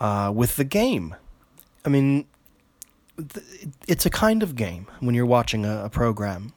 uh, 0.00 0.32
with 0.34 0.56
the 0.56 0.64
game. 0.64 1.14
I 1.84 1.88
mean, 1.88 2.26
it's 3.86 4.06
a 4.06 4.10
kind 4.10 4.42
of 4.42 4.56
game 4.56 4.86
when 5.00 5.14
you're 5.14 5.26
watching 5.26 5.64
a, 5.64 5.84
a 5.84 5.90
program. 5.90 6.54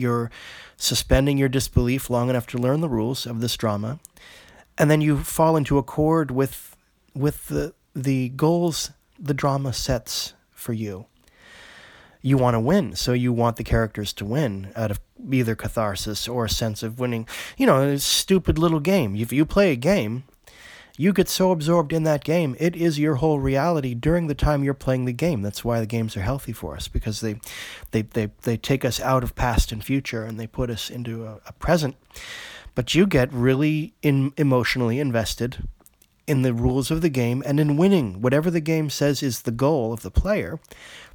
You're 0.00 0.30
suspending 0.76 1.38
your 1.38 1.48
disbelief 1.48 2.10
long 2.10 2.30
enough 2.30 2.46
to 2.48 2.58
learn 2.58 2.80
the 2.80 2.88
rules 2.88 3.26
of 3.26 3.40
this 3.40 3.56
drama, 3.56 4.00
and 4.76 4.90
then 4.90 5.00
you 5.00 5.18
fall 5.18 5.56
into 5.56 5.78
accord 5.78 6.30
with 6.30 6.76
with 7.14 7.48
the 7.48 7.74
the 7.94 8.30
goals 8.30 8.90
the 9.18 9.34
drama 9.34 9.72
sets 9.72 10.34
for 10.50 10.72
you 10.72 11.06
you 12.22 12.36
want 12.36 12.54
to 12.54 12.60
win, 12.60 12.94
so 12.96 13.12
you 13.12 13.32
want 13.32 13.56
the 13.56 13.64
characters 13.64 14.12
to 14.14 14.24
win 14.24 14.72
out 14.76 14.90
of 14.90 15.00
either 15.30 15.54
catharsis 15.54 16.28
or 16.28 16.44
a 16.44 16.50
sense 16.50 16.82
of 16.82 16.98
winning. 16.98 17.26
You 17.56 17.66
know, 17.66 17.82
a 17.82 17.98
stupid 17.98 18.58
little 18.58 18.80
game. 18.80 19.16
If 19.16 19.32
you 19.32 19.46
play 19.46 19.72
a 19.72 19.76
game, 19.76 20.24
you 21.00 21.14
get 21.14 21.30
so 21.30 21.50
absorbed 21.50 21.94
in 21.94 22.02
that 22.02 22.24
game, 22.24 22.54
it 22.60 22.76
is 22.76 22.98
your 22.98 23.14
whole 23.14 23.40
reality 23.40 23.94
during 23.94 24.26
the 24.26 24.34
time 24.34 24.62
you're 24.62 24.74
playing 24.74 25.06
the 25.06 25.14
game. 25.14 25.40
That's 25.40 25.64
why 25.64 25.80
the 25.80 25.86
games 25.86 26.14
are 26.14 26.20
healthy 26.20 26.52
for 26.52 26.76
us 26.76 26.88
because 26.88 27.22
they, 27.22 27.40
they, 27.92 28.02
they, 28.02 28.28
they 28.42 28.58
take 28.58 28.84
us 28.84 29.00
out 29.00 29.24
of 29.24 29.34
past 29.34 29.72
and 29.72 29.82
future 29.82 30.24
and 30.24 30.38
they 30.38 30.46
put 30.46 30.68
us 30.68 30.90
into 30.90 31.24
a, 31.24 31.40
a 31.46 31.54
present. 31.54 31.96
But 32.74 32.94
you 32.94 33.06
get 33.06 33.32
really 33.32 33.94
in, 34.02 34.34
emotionally 34.36 35.00
invested 35.00 35.66
in 36.26 36.42
the 36.42 36.52
rules 36.52 36.90
of 36.90 37.00
the 37.00 37.08
game 37.08 37.42
and 37.46 37.58
in 37.58 37.78
winning 37.78 38.20
whatever 38.20 38.50
the 38.50 38.60
game 38.60 38.90
says 38.90 39.22
is 39.22 39.42
the 39.42 39.50
goal 39.50 39.94
of 39.94 40.02
the 40.02 40.10
player 40.10 40.60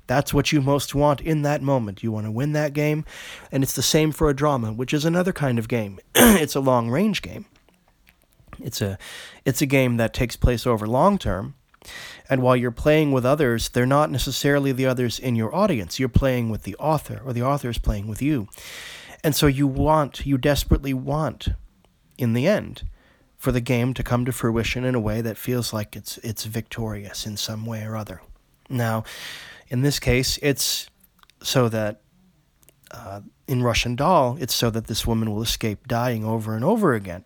that's 0.08 0.34
what 0.34 0.52
you 0.52 0.62
most 0.62 0.94
want 0.94 1.20
in 1.20 1.42
that 1.42 1.64
moment. 1.64 2.04
You 2.04 2.12
want 2.12 2.28
to 2.28 2.32
win 2.32 2.52
that 2.52 2.74
game. 2.74 3.06
And 3.52 3.64
it's 3.64 3.74
the 3.74 3.82
same 3.82 4.12
for 4.12 4.30
a 4.30 4.36
drama, 4.36 4.72
which 4.72 4.94
is 4.94 5.04
another 5.04 5.34
kind 5.34 5.58
of 5.58 5.68
game. 5.68 6.00
it's 6.16 6.54
a 6.54 6.60
long 6.60 6.92
range 6.92 7.24
game. 7.24 7.46
It's 8.60 8.82
a 8.82 8.98
it's 9.44 9.62
a 9.62 9.66
game 9.66 9.98
that 9.98 10.14
takes 10.14 10.36
place 10.36 10.66
over 10.66 10.88
long 10.88 11.18
term. 11.18 11.56
And 12.30 12.42
while 12.42 12.56
you're 12.56 12.72
playing 12.72 13.12
with 13.12 13.26
others, 13.26 13.70
they're 13.70 13.86
not 13.86 14.10
necessarily 14.10 14.72
the 14.72 14.88
others 14.88 15.20
in 15.20 15.36
your 15.36 15.54
audience. 15.54 16.00
You're 16.00 16.10
playing 16.10 16.50
with 16.50 16.64
the 16.64 16.76
author, 16.78 17.22
or 17.24 17.34
the 17.34 17.44
author 17.44 17.70
is 17.70 17.78
playing 17.78 18.08
with 18.08 18.22
you. 18.22 18.48
And 19.24 19.36
so 19.36 19.46
you 19.48 19.68
want, 19.68 20.26
you 20.26 20.38
desperately 20.38 20.94
want, 20.94 21.50
in 22.18 22.34
the 22.34 22.48
end, 22.48 22.88
for 23.38 23.52
the 23.52 23.62
game 23.62 23.94
to 23.94 24.04
come 24.04 24.26
to 24.26 24.32
fruition 24.32 24.84
in 24.84 24.96
a 24.96 25.00
way 25.00 25.22
that 25.22 25.38
feels 25.38 25.74
like 25.74 25.96
it's 25.96 26.18
it's 26.20 26.46
victorious 26.46 27.26
in 27.28 27.38
some 27.38 27.66
way 27.66 27.84
or 27.84 27.96
other. 27.96 28.22
Now, 28.70 29.04
in 29.68 29.82
this 29.82 30.00
case, 30.00 30.40
it's 30.42 30.90
so 31.44 31.70
that 31.70 32.02
uh, 32.92 33.22
in 33.48 33.62
Russian 33.62 33.96
Doll, 33.96 34.38
it's 34.40 34.54
so 34.54 34.70
that 34.72 34.88
this 34.88 35.06
woman 35.06 35.32
will 35.32 35.42
escape 35.42 35.88
dying 35.88 36.24
over 36.26 36.56
and 36.56 36.64
over 36.64 36.94
again. 36.94 37.24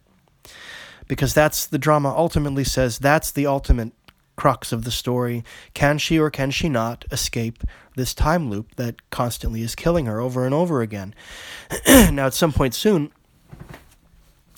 Because 1.09 1.33
that's 1.33 1.65
the 1.65 1.77
drama 1.77 2.13
ultimately 2.15 2.63
says 2.63 2.99
that's 2.99 3.31
the 3.31 3.45
ultimate 3.45 3.91
crux 4.39 4.71
of 4.71 4.85
the 4.85 4.91
story. 4.91 5.43
Can 5.73 5.97
she 5.97 6.17
or 6.17 6.29
can 6.29 6.49
she 6.49 6.69
not 6.69 7.03
escape 7.11 7.61
this 7.97 8.13
time 8.13 8.49
loop 8.49 8.75
that 8.77 9.09
constantly 9.09 9.61
is 9.61 9.75
killing 9.75 10.05
her 10.05 10.21
over 10.21 10.45
and 10.45 10.55
over 10.55 10.81
again? 10.81 11.13
now, 11.87 12.27
at 12.27 12.33
some 12.33 12.53
point 12.53 12.73
soon, 12.73 13.11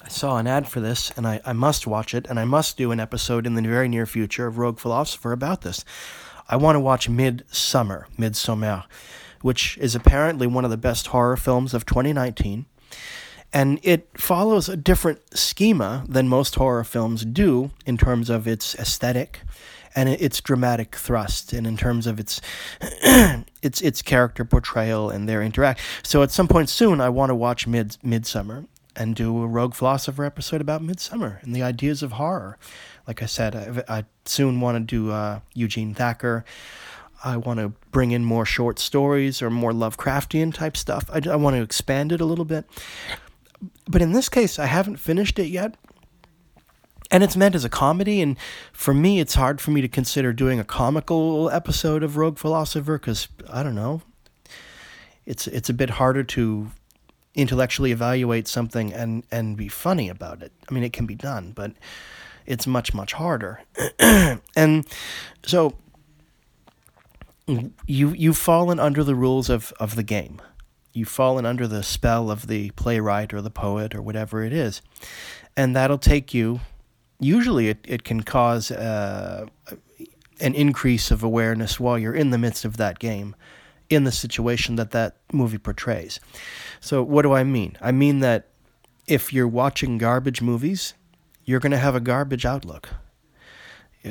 I 0.03 0.07
saw 0.07 0.37
an 0.37 0.45
ad 0.45 0.67
for 0.67 0.79
this, 0.79 1.11
and 1.17 1.25
I, 1.25 1.41
I 1.43 1.53
must 1.53 1.87
watch 1.87 2.13
it, 2.13 2.27
and 2.27 2.39
I 2.39 2.45
must 2.45 2.77
do 2.77 2.91
an 2.91 2.99
episode 2.99 3.47
in 3.47 3.55
the 3.55 3.61
very 3.63 3.87
near 3.87 4.05
future 4.05 4.45
of 4.45 4.59
Rogue 4.59 4.77
Philosopher 4.77 5.31
about 5.31 5.61
this. 5.61 5.83
I 6.47 6.57
want 6.57 6.75
to 6.75 6.79
watch 6.79 7.09
Midsummer, 7.09 8.07
Midsommar, 8.19 8.83
which 9.41 9.79
is 9.79 9.95
apparently 9.95 10.45
one 10.45 10.63
of 10.63 10.69
the 10.69 10.77
best 10.77 11.07
horror 11.07 11.37
films 11.37 11.73
of 11.73 11.87
2019. 11.87 12.65
And 13.53 13.79
it 13.83 14.07
follows 14.17 14.69
a 14.69 14.77
different 14.77 15.37
schema 15.37 16.05
than 16.07 16.27
most 16.27 16.55
horror 16.55 16.83
films 16.83 17.25
do 17.25 17.71
in 17.85 17.97
terms 17.97 18.29
of 18.29 18.47
its 18.47 18.75
aesthetic 18.75 19.41
and 19.93 20.07
its 20.07 20.39
dramatic 20.39 20.95
thrust 20.95 21.51
and 21.51 21.67
in 21.67 21.75
terms 21.75 22.07
of 22.07 22.17
its 22.17 22.39
its 23.61 23.81
its 23.81 24.01
character 24.01 24.45
portrayal 24.45 25.09
and 25.09 25.27
their 25.27 25.41
interact. 25.41 25.81
So 26.01 26.23
at 26.23 26.31
some 26.31 26.47
point 26.47 26.69
soon 26.69 27.01
I 27.01 27.09
want 27.09 27.29
to 27.29 27.35
watch 27.35 27.67
Mid 27.67 27.97
Midsummer 28.01 28.65
and 28.95 29.15
do 29.15 29.43
a 29.43 29.47
Rogue 29.47 29.73
Philosopher 29.73 30.23
episode 30.23 30.61
about 30.61 30.81
Midsummer 30.81 31.39
and 31.43 31.53
the 31.53 31.63
ideas 31.63 32.03
of 32.03 32.13
horror 32.13 32.57
like 33.07 33.21
I 33.21 33.25
said, 33.25 33.55
I, 33.55 33.97
I 33.97 34.05
soon 34.25 34.61
want 34.61 34.75
to 34.75 34.79
do 34.79 35.11
uh, 35.11 35.39
Eugene 35.53 35.93
Thacker. 35.93 36.45
I 37.23 37.37
want 37.37 37.59
to 37.59 37.73
bring 37.91 38.11
in 38.11 38.25
more 38.25 38.45
short 38.45 38.79
stories 38.79 39.41
or 39.41 39.49
more 39.49 39.71
Lovecraftian 39.71 40.53
type 40.53 40.75
stuff. 40.75 41.09
I, 41.11 41.21
I 41.29 41.35
want 41.35 41.55
to 41.55 41.61
expand 41.61 42.11
it 42.11 42.21
a 42.21 42.25
little 42.25 42.45
bit. 42.45 42.65
But 43.87 44.01
in 44.01 44.13
this 44.13 44.29
case, 44.29 44.59
I 44.59 44.65
haven't 44.65 44.97
finished 44.97 45.39
it 45.39 45.47
yet. 45.47 45.75
And 47.09 47.23
it's 47.23 47.35
meant 47.35 47.55
as 47.55 47.65
a 47.65 47.69
comedy, 47.69 48.21
and 48.21 48.37
for 48.71 48.93
me, 48.93 49.19
it's 49.19 49.33
hard 49.33 49.59
for 49.59 49.71
me 49.71 49.81
to 49.81 49.89
consider 49.89 50.31
doing 50.31 50.61
a 50.61 50.63
comical 50.63 51.49
episode 51.49 52.03
of 52.03 52.15
Rogue 52.15 52.37
Philosopher 52.37 52.97
because 52.97 53.27
I 53.49 53.63
don't 53.63 53.75
know. 53.75 54.01
It's 55.25 55.45
it's 55.47 55.69
a 55.69 55.73
bit 55.73 55.89
harder 55.89 56.23
to 56.23 56.71
intellectually 57.35 57.91
evaluate 57.91 58.47
something 58.47 58.93
and 58.93 59.25
and 59.29 59.57
be 59.57 59.67
funny 59.67 60.07
about 60.07 60.41
it. 60.41 60.53
I 60.69 60.73
mean, 60.73 60.83
it 60.83 60.93
can 60.93 61.05
be 61.05 61.15
done, 61.15 61.51
but 61.53 61.73
it's 62.45 62.65
much 62.65 62.93
much 62.93 63.11
harder. 63.11 63.61
and 64.55 64.87
so 65.43 65.75
you 67.47 68.09
you've 68.09 68.37
fallen 68.37 68.79
under 68.79 69.03
the 69.03 69.15
rules 69.15 69.49
of, 69.49 69.73
of 69.79 69.95
the 69.95 70.03
game. 70.03 70.41
You've 70.93 71.09
fallen 71.09 71.45
under 71.45 71.67
the 71.67 71.83
spell 71.83 72.29
of 72.29 72.47
the 72.47 72.71
playwright 72.71 73.33
or 73.33 73.41
the 73.41 73.49
poet 73.49 73.95
or 73.95 74.01
whatever 74.01 74.43
it 74.43 74.53
is. 74.53 74.81
And 75.55 75.75
that'll 75.75 75.97
take 75.97 76.33
you 76.33 76.61
usually 77.19 77.69
it, 77.69 77.79
it 77.87 78.03
can 78.03 78.23
cause 78.23 78.71
uh, 78.71 79.45
an 80.39 80.55
increase 80.55 81.11
of 81.11 81.23
awareness 81.23 81.79
while 81.79 81.97
you're 81.99 82.15
in 82.15 82.31
the 82.31 82.37
midst 82.37 82.65
of 82.65 82.77
that 82.77 82.97
game 82.99 83.35
in 83.89 84.05
the 84.05 84.11
situation 84.11 84.75
that 84.77 84.91
that 84.91 85.17
movie 85.31 85.57
portrays. 85.57 86.19
So 86.79 87.03
what 87.03 87.21
do 87.21 87.33
I 87.33 87.43
mean? 87.43 87.77
I 87.79 87.91
mean 87.91 88.19
that 88.19 88.47
if 89.07 89.31
you're 89.31 89.47
watching 89.47 89.97
garbage 89.97 90.41
movies 90.41 90.95
you're 91.45 91.59
going 91.59 91.71
to 91.71 91.77
have 91.77 91.95
a 91.95 91.99
garbage 91.99 92.45
outlook. 92.45 92.89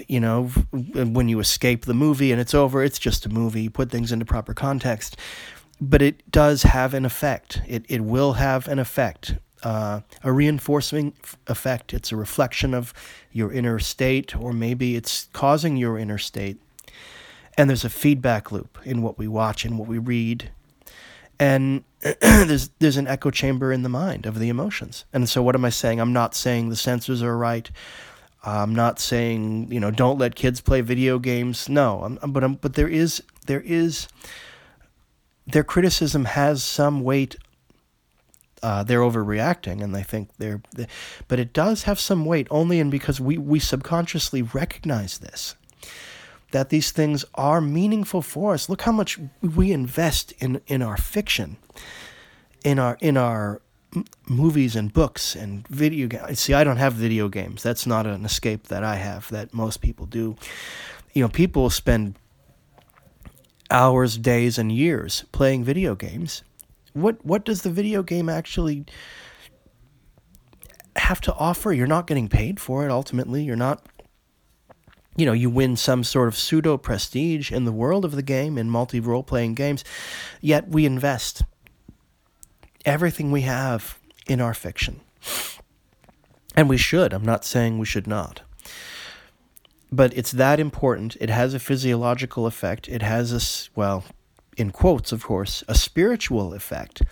You 0.06 0.20
know, 0.20 0.46
when 0.72 1.28
you 1.28 1.40
escape 1.40 1.84
the 1.84 1.94
movie 1.94 2.30
and 2.30 2.40
it's 2.40 2.54
over, 2.54 2.82
it's 2.84 2.98
just 2.98 3.26
a 3.26 3.28
movie. 3.28 3.62
You 3.62 3.70
put 3.70 3.90
things 3.90 4.12
into 4.12 4.24
proper 4.24 4.54
context. 4.54 5.16
But 5.80 6.02
it 6.02 6.30
does 6.30 6.64
have 6.64 6.94
an 6.94 7.04
effect. 7.04 7.62
It, 7.66 7.84
it 7.88 8.00
will 8.00 8.34
have 8.34 8.68
an 8.68 8.78
effect, 8.78 9.36
uh, 9.62 10.00
a 10.22 10.32
reinforcing 10.32 11.14
effect. 11.46 11.94
It's 11.94 12.12
a 12.12 12.16
reflection 12.16 12.74
of 12.74 12.92
your 13.32 13.52
inner 13.52 13.78
state, 13.78 14.36
or 14.36 14.52
maybe 14.52 14.96
it's 14.96 15.28
causing 15.32 15.76
your 15.76 15.98
inner 15.98 16.18
state. 16.18 16.58
And 17.56 17.68
there's 17.68 17.84
a 17.84 17.90
feedback 17.90 18.52
loop 18.52 18.78
in 18.84 19.02
what 19.02 19.18
we 19.18 19.26
watch 19.26 19.64
and 19.64 19.78
what 19.78 19.88
we 19.88 19.98
read 19.98 20.50
and 21.40 21.82
there's 22.20 22.70
there's 22.78 22.98
an 22.98 23.08
echo 23.08 23.30
chamber 23.30 23.72
in 23.72 23.82
the 23.82 23.88
mind 23.88 24.26
of 24.26 24.38
the 24.38 24.48
emotions. 24.48 25.06
And 25.12 25.28
so, 25.28 25.42
what 25.42 25.56
am 25.56 25.64
I 25.64 25.70
saying? 25.70 25.98
I'm 25.98 26.12
not 26.12 26.36
saying 26.36 26.68
the 26.68 26.76
censors 26.76 27.22
are 27.22 27.36
right. 27.36 27.68
I'm 28.44 28.74
not 28.74 29.00
saying 29.00 29.72
you 29.72 29.80
know 29.80 29.90
don't 29.90 30.18
let 30.18 30.34
kids 30.36 30.60
play 30.60 30.82
video 30.82 31.18
games. 31.18 31.68
No, 31.68 32.02
I'm, 32.02 32.32
but 32.32 32.44
I'm, 32.44 32.54
but 32.54 32.74
there 32.74 32.88
is 32.88 33.22
there 33.46 33.62
is 33.62 34.06
their 35.52 35.64
criticism 35.64 36.24
has 36.24 36.62
some 36.62 37.02
weight. 37.02 37.36
Uh, 38.62 38.82
they're 38.82 39.00
overreacting, 39.00 39.82
and 39.82 39.94
they 39.94 40.02
think 40.02 40.28
they're, 40.36 40.60
they, 40.74 40.86
but 41.28 41.38
it 41.38 41.52
does 41.52 41.84
have 41.84 41.98
some 41.98 42.26
weight 42.26 42.46
only 42.50 42.78
in 42.78 42.90
because 42.90 43.20
we 43.20 43.38
we 43.38 43.58
subconsciously 43.58 44.42
recognize 44.42 45.18
this 45.18 45.54
that 46.50 46.68
these 46.68 46.90
things 46.90 47.24
are 47.34 47.60
meaningful 47.60 48.22
for 48.22 48.54
us. 48.54 48.68
Look 48.68 48.82
how 48.82 48.92
much 48.92 49.18
we 49.40 49.72
invest 49.72 50.32
in, 50.38 50.60
in 50.66 50.82
our 50.82 50.96
fiction, 50.96 51.56
in 52.64 52.78
our 52.78 52.98
in 53.00 53.16
our 53.16 53.60
movies 54.28 54.76
and 54.76 54.92
books 54.92 55.34
and 55.34 55.66
video 55.68 56.06
games. 56.06 56.38
See, 56.38 56.54
I 56.54 56.62
don't 56.62 56.76
have 56.76 56.92
video 56.92 57.28
games. 57.28 57.62
That's 57.62 57.86
not 57.86 58.06
an 58.06 58.24
escape 58.24 58.68
that 58.68 58.84
I 58.84 58.96
have 58.96 59.28
that 59.30 59.52
most 59.52 59.80
people 59.80 60.06
do. 60.06 60.36
You 61.12 61.22
know, 61.22 61.28
people 61.28 61.70
spend 61.70 62.14
hours, 63.70 64.18
days, 64.18 64.58
and 64.58 64.70
years 64.72 65.24
playing 65.32 65.64
video 65.64 65.94
games. 65.94 66.42
What 66.92 67.24
what 67.24 67.44
does 67.44 67.62
the 67.62 67.70
video 67.70 68.02
game 68.02 68.28
actually 68.28 68.84
have 70.96 71.20
to 71.22 71.34
offer? 71.34 71.72
You're 71.72 71.86
not 71.86 72.06
getting 72.06 72.28
paid 72.28 72.60
for 72.60 72.84
it 72.84 72.90
ultimately. 72.90 73.42
You're 73.42 73.56
not 73.56 73.86
you 75.16 75.26
know, 75.26 75.32
you 75.32 75.50
win 75.50 75.76
some 75.76 76.04
sort 76.04 76.28
of 76.28 76.36
pseudo 76.36 76.78
prestige 76.78 77.52
in 77.52 77.64
the 77.64 77.72
world 77.72 78.04
of 78.04 78.12
the 78.12 78.22
game 78.22 78.56
in 78.56 78.70
multi 78.70 79.00
role 79.00 79.22
playing 79.22 79.54
games, 79.54 79.84
yet 80.40 80.68
we 80.68 80.86
invest 80.86 81.42
everything 82.84 83.30
we 83.30 83.42
have 83.42 83.98
in 84.26 84.40
our 84.40 84.54
fiction. 84.54 85.00
And 86.56 86.68
we 86.68 86.76
should. 86.76 87.12
I'm 87.12 87.24
not 87.24 87.44
saying 87.44 87.78
we 87.78 87.86
should 87.86 88.06
not. 88.06 88.42
But 89.92 90.16
it's 90.16 90.30
that 90.32 90.60
important. 90.60 91.16
It 91.20 91.30
has 91.30 91.54
a 91.54 91.58
physiological 91.58 92.46
effect. 92.46 92.88
It 92.88 93.02
has 93.02 93.32
a, 93.32 93.78
well, 93.78 94.04
in 94.56 94.70
quotes, 94.70 95.12
of 95.12 95.24
course, 95.24 95.64
a 95.68 95.74
spiritual 95.74 96.54
effect. 96.54 97.02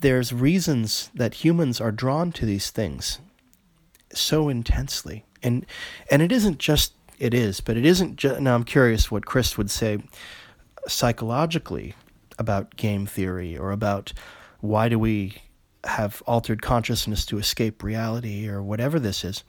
There's 0.00 0.32
reasons 0.32 1.10
that 1.14 1.44
humans 1.44 1.80
are 1.80 1.92
drawn 1.92 2.32
to 2.32 2.46
these 2.46 2.70
things 2.70 3.18
so 4.12 4.48
intensely. 4.48 5.24
And 5.42 5.66
and 6.10 6.22
it 6.22 6.32
isn't 6.32 6.58
just 6.58 6.94
it 7.18 7.34
is, 7.34 7.60
but 7.60 7.76
it 7.76 7.84
isn't 7.84 8.16
just 8.16 8.40
now 8.40 8.54
I'm 8.54 8.64
curious 8.64 9.10
what 9.10 9.26
Chris 9.26 9.58
would 9.58 9.70
say 9.70 9.98
psychologically 10.86 11.94
about 12.38 12.76
game 12.76 13.06
theory 13.06 13.58
or 13.58 13.72
about 13.72 14.12
why 14.60 14.88
do 14.88 14.98
we 14.98 15.38
have 15.84 16.22
altered 16.26 16.62
consciousness 16.62 17.24
to 17.26 17.38
escape 17.38 17.82
reality 17.82 18.48
or 18.48 18.62
whatever 18.62 18.98
this 18.98 19.24
is. 19.24 19.44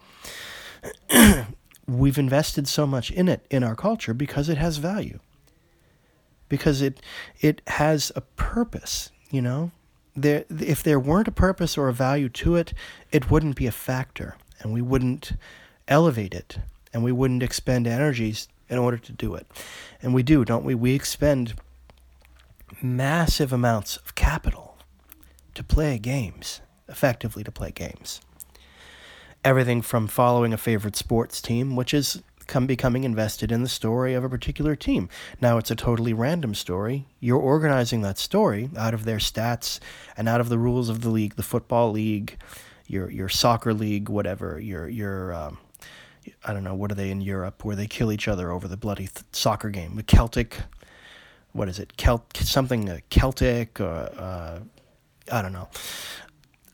We've 1.90 2.18
invested 2.18 2.68
so 2.68 2.86
much 2.86 3.10
in 3.12 3.28
it 3.28 3.46
in 3.50 3.64
our 3.64 3.76
culture 3.76 4.14
because 4.14 4.50
it 4.50 4.58
has 4.58 4.78
value. 4.78 5.20
Because 6.48 6.82
it 6.82 7.02
it 7.40 7.62
has 7.68 8.12
a 8.16 8.22
purpose, 8.22 9.12
you 9.32 9.42
know? 9.42 9.72
There 10.16 10.46
if 10.50 10.84
there 10.84 11.00
weren't 11.00 11.28
a 11.28 11.32
purpose 11.32 11.78
or 11.78 11.88
a 11.88 11.94
value 11.94 12.30
to 12.30 12.56
it, 12.56 12.74
it 13.12 13.32
wouldn't 13.32 13.56
be 13.56 13.68
a 13.68 13.72
factor 13.72 14.36
and 14.60 14.74
we 14.74 14.82
wouldn't 14.82 15.34
elevate 15.88 16.34
it 16.34 16.60
and 16.94 17.04
we 17.04 17.12
wouldn't 17.12 17.44
expend 17.44 17.88
energies 17.88 18.48
in 18.68 18.78
order 18.78 18.98
to 18.98 19.12
do 19.12 19.36
it. 19.36 19.48
And 20.02 20.14
we 20.14 20.24
do, 20.24 20.46
don't 20.46 20.64
we? 20.64 20.76
We 20.76 20.94
expend 20.94 21.56
massive 22.82 23.52
amounts 23.52 23.98
of 23.98 24.16
capital 24.16 24.78
to 25.56 25.64
play 25.64 25.98
games, 25.98 26.62
effectively 26.88 27.44
to 27.44 27.52
play 27.52 27.72
games. 27.72 28.22
Everything 29.44 29.82
from 29.82 30.08
following 30.08 30.54
a 30.54 30.58
favorite 30.58 30.96
sports 30.96 31.42
team, 31.42 31.76
which 31.76 31.94
is 31.94 32.22
come 32.50 32.66
becoming 32.66 33.04
invested 33.04 33.52
in 33.52 33.62
the 33.62 33.70
story 33.70 34.14
of 34.16 34.24
a 34.24 34.30
particular 34.30 34.76
team. 34.76 35.08
Now 35.40 35.58
it's 35.58 35.72
a 35.72 35.76
totally 35.76 36.14
random 36.14 36.56
story. 36.56 37.06
You're 37.20 37.40
organizing 37.40 38.02
that 38.02 38.18
story 38.18 38.70
out 38.76 38.94
of 38.94 39.06
their 39.06 39.20
stats 39.20 39.80
and 40.18 40.28
out 40.28 40.42
of 40.42 40.50
the 40.50 40.58
rules 40.58 40.90
of 40.90 41.02
the 41.02 41.10
league, 41.10 41.36
the 41.36 41.44
football 41.44 41.92
league, 41.92 42.38
your 42.88 43.10
your 43.10 43.30
soccer 43.30 43.74
league, 43.74 44.10
whatever. 44.10 44.60
Your 44.60 44.90
your 44.90 45.34
um, 45.34 45.60
I 46.44 46.54
don't 46.54 46.64
know 46.64 46.76
what 46.76 46.92
are 46.92 46.96
they 46.96 47.12
in 47.12 47.22
Europe 47.22 47.64
where 47.64 47.76
they 47.76 47.88
kill 47.88 48.12
each 48.12 48.28
other 48.28 48.52
over 48.52 48.68
the 48.68 48.78
bloody 48.78 49.08
th- 49.08 49.26
soccer 49.32 49.70
game. 49.70 49.96
The 49.96 50.04
Celtic, 50.04 50.58
what 51.54 51.70
is 51.70 51.80
it? 51.80 51.94
Celt 51.98 52.36
something 52.36 52.90
uh, 52.90 53.00
Celtic 53.10 53.80
or 53.80 54.10
uh, 54.18 54.60
I 55.32 55.42
don't 55.42 55.54
know. 55.54 55.70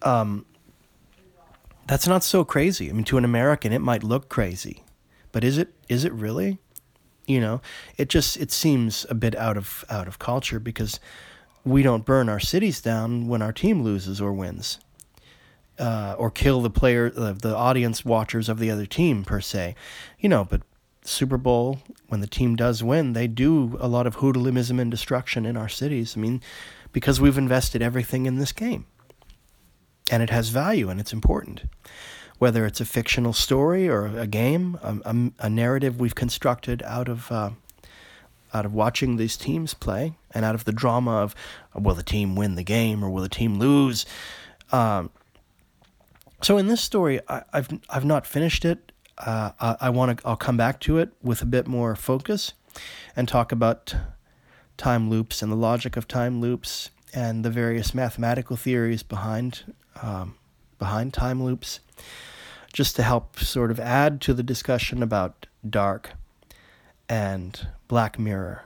Um, 0.02 0.46
that's 1.88 2.08
not 2.08 2.24
so 2.24 2.44
crazy. 2.44 2.90
I 2.90 2.94
mean, 2.94 3.04
to 3.06 3.18
an 3.18 3.26
American, 3.26 3.72
it 3.72 3.80
might 3.80 4.04
look 4.04 4.30
crazy, 4.30 4.84
but 5.32 5.44
is 5.44 5.58
it? 5.58 5.74
Is 5.90 6.04
it 6.04 6.14
really? 6.14 6.60
You 7.28 7.40
know, 7.42 7.62
it 7.98 8.10
just 8.10 8.38
it 8.38 8.52
seems 8.52 9.06
a 9.10 9.16
bit 9.16 9.36
out 9.36 9.58
of 9.58 9.84
out 9.90 10.08
of 10.08 10.20
culture 10.20 10.60
because 10.60 11.00
we 11.64 11.82
don't 11.82 12.06
burn 12.06 12.30
our 12.30 12.40
cities 12.40 12.82
down 12.82 13.28
when 13.28 13.42
our 13.42 13.52
team 13.52 13.82
loses 13.82 14.22
or 14.22 14.32
wins, 14.32 14.80
uh, 15.80 16.16
or 16.18 16.30
kill 16.30 16.62
the 16.62 16.70
player, 16.70 17.12
uh, 17.18 17.34
the 17.34 17.56
audience 17.56 18.06
watchers 18.06 18.48
of 18.50 18.60
the 18.60 18.70
other 18.70 18.86
team 18.86 19.24
per 19.24 19.42
se. 19.42 19.76
You 20.20 20.30
know, 20.30 20.46
but 20.46 20.62
Super 21.04 21.38
Bowl, 21.38 21.80
when 22.08 22.22
the 22.22 22.28
team 22.28 22.56
does 22.56 22.84
win, 22.84 23.14
they 23.14 23.28
do 23.28 23.78
a 23.80 23.88
lot 23.88 24.08
of 24.08 24.18
hoodlumism 24.18 24.80
and 24.80 24.92
destruction 24.92 25.46
in 25.46 25.58
our 25.58 25.70
cities. 25.70 26.16
I 26.16 26.20
mean, 26.20 26.42
because 26.92 27.20
we've 27.20 27.38
invested 27.38 27.82
everything 27.82 28.26
in 28.26 28.38
this 28.38 28.52
game. 28.52 28.86
And 30.12 30.22
it 30.22 30.30
has 30.30 30.50
value 30.50 30.90
and 30.90 31.00
it's 31.00 31.14
important. 31.14 31.64
Whether 32.38 32.66
it's 32.66 32.82
a 32.82 32.86
fictional 32.86 33.34
story 33.34 33.88
or 33.88 34.08
a 34.08 34.28
game, 34.28 34.78
a, 34.84 34.98
a, 35.06 35.32
a 35.40 35.50
narrative 35.50 36.00
we've 36.00 36.16
constructed 36.16 36.84
out 36.84 37.08
of 37.08 37.32
uh, 37.32 37.52
out 38.54 38.66
of 38.66 38.74
watching 38.74 39.18
these 39.18 39.36
teams 39.36 39.74
play 39.74 40.14
and 40.32 40.46
out 40.46 40.56
of 40.56 40.64
the 40.66 40.72
drama 40.72 41.12
of 41.12 41.36
will 41.74 41.96
the 41.96 42.04
team 42.04 42.36
win 42.36 42.56
the 42.56 42.64
game 42.64 43.04
or 43.04 43.10
will 43.10 43.24
the 43.24 43.30
team 43.30 43.60
lose. 43.60 44.06
Um, 44.72 45.10
so 46.42 46.58
in 46.58 46.68
this 46.68 46.82
story, 46.82 47.20
I, 47.28 47.44
have 47.54 47.80
I've 47.90 48.06
not 48.06 48.26
finished 48.26 48.66
it. 48.66 48.92
Uh, 49.18 49.52
I, 49.60 49.78
I 49.82 49.90
want 49.90 50.20
to. 50.20 50.28
I'll 50.28 50.36
come 50.36 50.58
back 50.58 50.80
to 50.82 50.98
it 50.98 51.10
with 51.24 51.42
a 51.42 51.46
bit 51.46 51.68
more 51.68 51.96
focus, 51.96 52.54
and 53.16 53.28
talk 53.28 53.52
about 53.52 53.96
time 54.78 55.10
loops 55.10 55.42
and 55.42 55.52
the 55.52 55.56
logic 55.56 55.96
of 55.96 56.08
time 56.08 56.42
loops 56.42 56.90
and 57.14 57.46
the 57.46 57.50
various 57.50 57.94
mathematical 57.94 58.58
theories 58.58 59.04
behind 59.04 59.74
um, 60.02 60.36
behind 60.80 61.14
time 61.14 61.44
loops, 61.44 61.80
just 62.74 62.96
to 62.96 63.04
help 63.04 63.40
sort 63.40 63.72
of 63.72 63.80
add 63.80 64.22
to 64.22 64.34
the 64.34 64.44
discussion 64.44 65.02
about 65.02 65.48
Dark 65.68 66.12
and 67.08 67.68
Black 67.88 68.20
Mirror, 68.20 68.64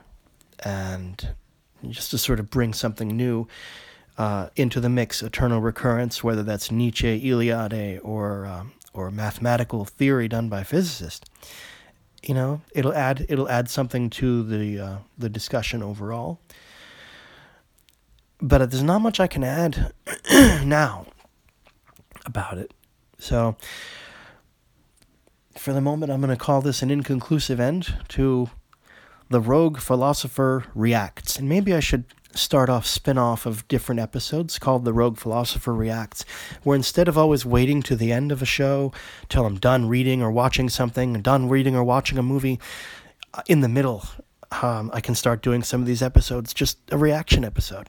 and 0.64 1.34
just 1.88 2.10
to 2.10 2.18
sort 2.18 2.40
of 2.40 2.50
bring 2.50 2.74
something 2.74 3.08
new 3.08 3.46
uh, 4.18 4.48
into 4.56 4.80
the 4.80 4.88
mix, 4.88 5.22
eternal 5.22 5.60
recurrence, 5.60 6.22
whether 6.22 6.42
that's 6.42 6.70
Nietzsche, 6.70 7.20
Eliade, 7.22 8.00
or 8.02 8.46
um, 8.46 8.72
or 8.92 9.10
mathematical 9.10 9.84
theory 9.84 10.28
done 10.28 10.48
by 10.48 10.62
physicists. 10.62 11.28
You 12.22 12.34
know 12.34 12.60
it'll 12.74 12.92
add 12.92 13.24
it'll 13.28 13.48
add 13.48 13.70
something 13.70 14.10
to 14.10 14.42
the 14.42 14.78
uh, 14.78 14.96
the 15.16 15.30
discussion 15.30 15.82
overall. 15.82 16.38
But 18.42 18.70
there's 18.70 18.82
not 18.82 19.00
much 19.00 19.20
I 19.20 19.26
can 19.26 19.44
add 19.44 19.92
now 20.30 21.06
about 22.30 22.58
it 22.58 22.72
so 23.18 23.56
for 25.56 25.72
the 25.72 25.80
moment 25.80 26.12
I'm 26.12 26.20
going 26.20 26.36
to 26.36 26.42
call 26.42 26.60
this 26.60 26.82
an 26.82 26.90
inconclusive 26.90 27.60
end 27.60 27.94
to 28.08 28.48
the 29.28 29.40
rogue 29.40 29.78
philosopher 29.78 30.64
reacts 30.74 31.38
and 31.38 31.48
maybe 31.48 31.74
I 31.74 31.80
should 31.80 32.04
start 32.32 32.68
off 32.68 32.86
spin-off 32.86 33.46
of 33.46 33.66
different 33.68 34.00
episodes 34.00 34.58
called 34.58 34.84
The 34.84 34.92
Rogue 34.92 35.18
Philosopher 35.18 35.74
Reacts, 35.74 36.24
where 36.62 36.76
instead 36.76 37.08
of 37.08 37.18
always 37.18 37.44
waiting 37.44 37.82
to 37.82 37.96
the 37.96 38.12
end 38.12 38.30
of 38.30 38.40
a 38.40 38.46
show 38.46 38.92
till 39.28 39.46
I'm 39.46 39.58
done 39.58 39.88
reading 39.88 40.22
or 40.22 40.30
watching 40.30 40.68
something, 40.68 41.14
done 41.22 41.48
reading 41.48 41.74
or 41.74 41.84
watching 41.84 42.18
a 42.18 42.22
movie, 42.22 42.60
uh, 43.34 43.42
in 43.46 43.60
the 43.60 43.68
middle, 43.68 44.04
um, 44.62 44.90
I 44.92 45.00
can 45.00 45.14
start 45.14 45.42
doing 45.42 45.62
some 45.62 45.80
of 45.80 45.86
these 45.86 46.02
episodes 46.02 46.52
just 46.52 46.78
a 46.90 46.98
reaction 46.98 47.44
episode. 47.44 47.88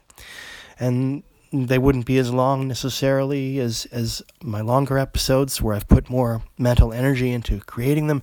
And 0.78 1.22
they 1.52 1.78
wouldn't 1.78 2.06
be 2.06 2.18
as 2.18 2.32
long 2.32 2.66
necessarily 2.66 3.58
as, 3.58 3.86
as 3.92 4.22
my 4.42 4.60
longer 4.60 4.98
episodes 4.98 5.60
where 5.60 5.74
I've 5.74 5.88
put 5.88 6.08
more 6.08 6.42
mental 6.58 6.92
energy 6.92 7.30
into 7.30 7.60
creating 7.60 8.06
them. 8.06 8.22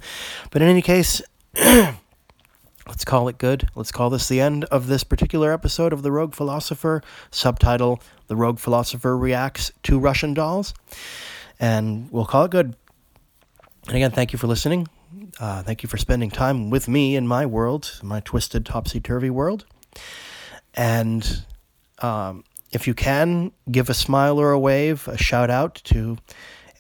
But 0.52 0.62
in 0.62 0.68
any 0.68 0.82
case, 0.82 1.22
Let's 2.90 3.06
call 3.06 3.28
it 3.28 3.38
good. 3.38 3.70
Let's 3.76 3.92
call 3.92 4.10
this 4.10 4.28
the 4.28 4.42
end 4.42 4.66
of 4.66 4.88
this 4.88 5.04
particular 5.04 5.54
episode 5.54 5.94
of 5.94 6.02
The 6.02 6.12
Rogue 6.12 6.34
Philosopher. 6.34 7.04
Subtitle 7.30 8.02
The 8.26 8.36
Rogue 8.36 8.58
Philosopher 8.58 9.16
Reacts 9.16 9.72
to 9.84 10.00
Russian 10.00 10.34
Dolls. 10.34 10.74
And 11.60 12.12
we'll 12.12 12.26
call 12.26 12.46
it 12.46 12.52
good. 12.52 12.76
And 13.86 13.96
again, 13.96 14.10
thank 14.10 14.34
you 14.34 14.40
for 14.40 14.48
listening. 14.48 14.88
Uh, 15.40 15.62
thank 15.62 15.84
you 15.84 15.88
for 15.88 15.98
spending 15.98 16.32
time 16.32 16.72
with 16.72 16.88
me 16.88 17.16
in 17.16 17.28
my 17.28 17.46
world, 17.46 18.00
my 18.02 18.22
twisted, 18.22 18.66
topsy 18.66 19.00
turvy 19.00 19.30
world. 19.30 19.66
And 20.74 21.44
um, 22.00 22.44
if 22.72 22.88
you 22.88 22.94
can, 22.94 23.52
give 23.72 23.90
a 23.90 23.94
smile 23.94 24.40
or 24.40 24.52
a 24.52 24.60
wave, 24.60 25.08
a 25.08 25.18
shout 25.18 25.50
out 25.50 25.76
to 25.86 26.18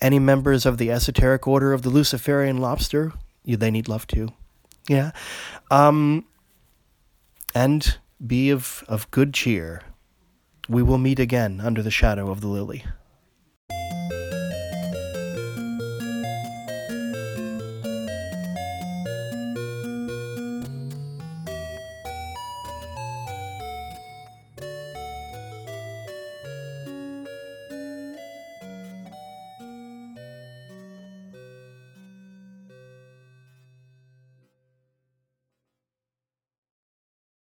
any 0.01 0.19
members 0.19 0.65
of 0.65 0.77
the 0.77 0.91
esoteric 0.91 1.47
order 1.47 1.73
of 1.73 1.81
the 1.81 1.89
Luciferian 1.89 2.57
lobster. 2.57 3.11
You, 3.43 3.57
they 3.57 3.71
need 3.71 3.87
love 3.87 4.07
too. 4.07 4.29
Yeah. 4.87 5.11
Um, 5.71 6.25
and 7.53 7.97
be 8.25 8.49
of, 8.49 8.83
of 8.87 9.09
good 9.11 9.33
cheer. 9.33 9.81
We 10.67 10.83
will 10.83 10.97
meet 10.97 11.19
again 11.19 11.61
under 11.61 11.81
the 11.81 11.91
shadow 11.91 12.29
of 12.29 12.41
the 12.41 12.47
lily. 12.47 12.85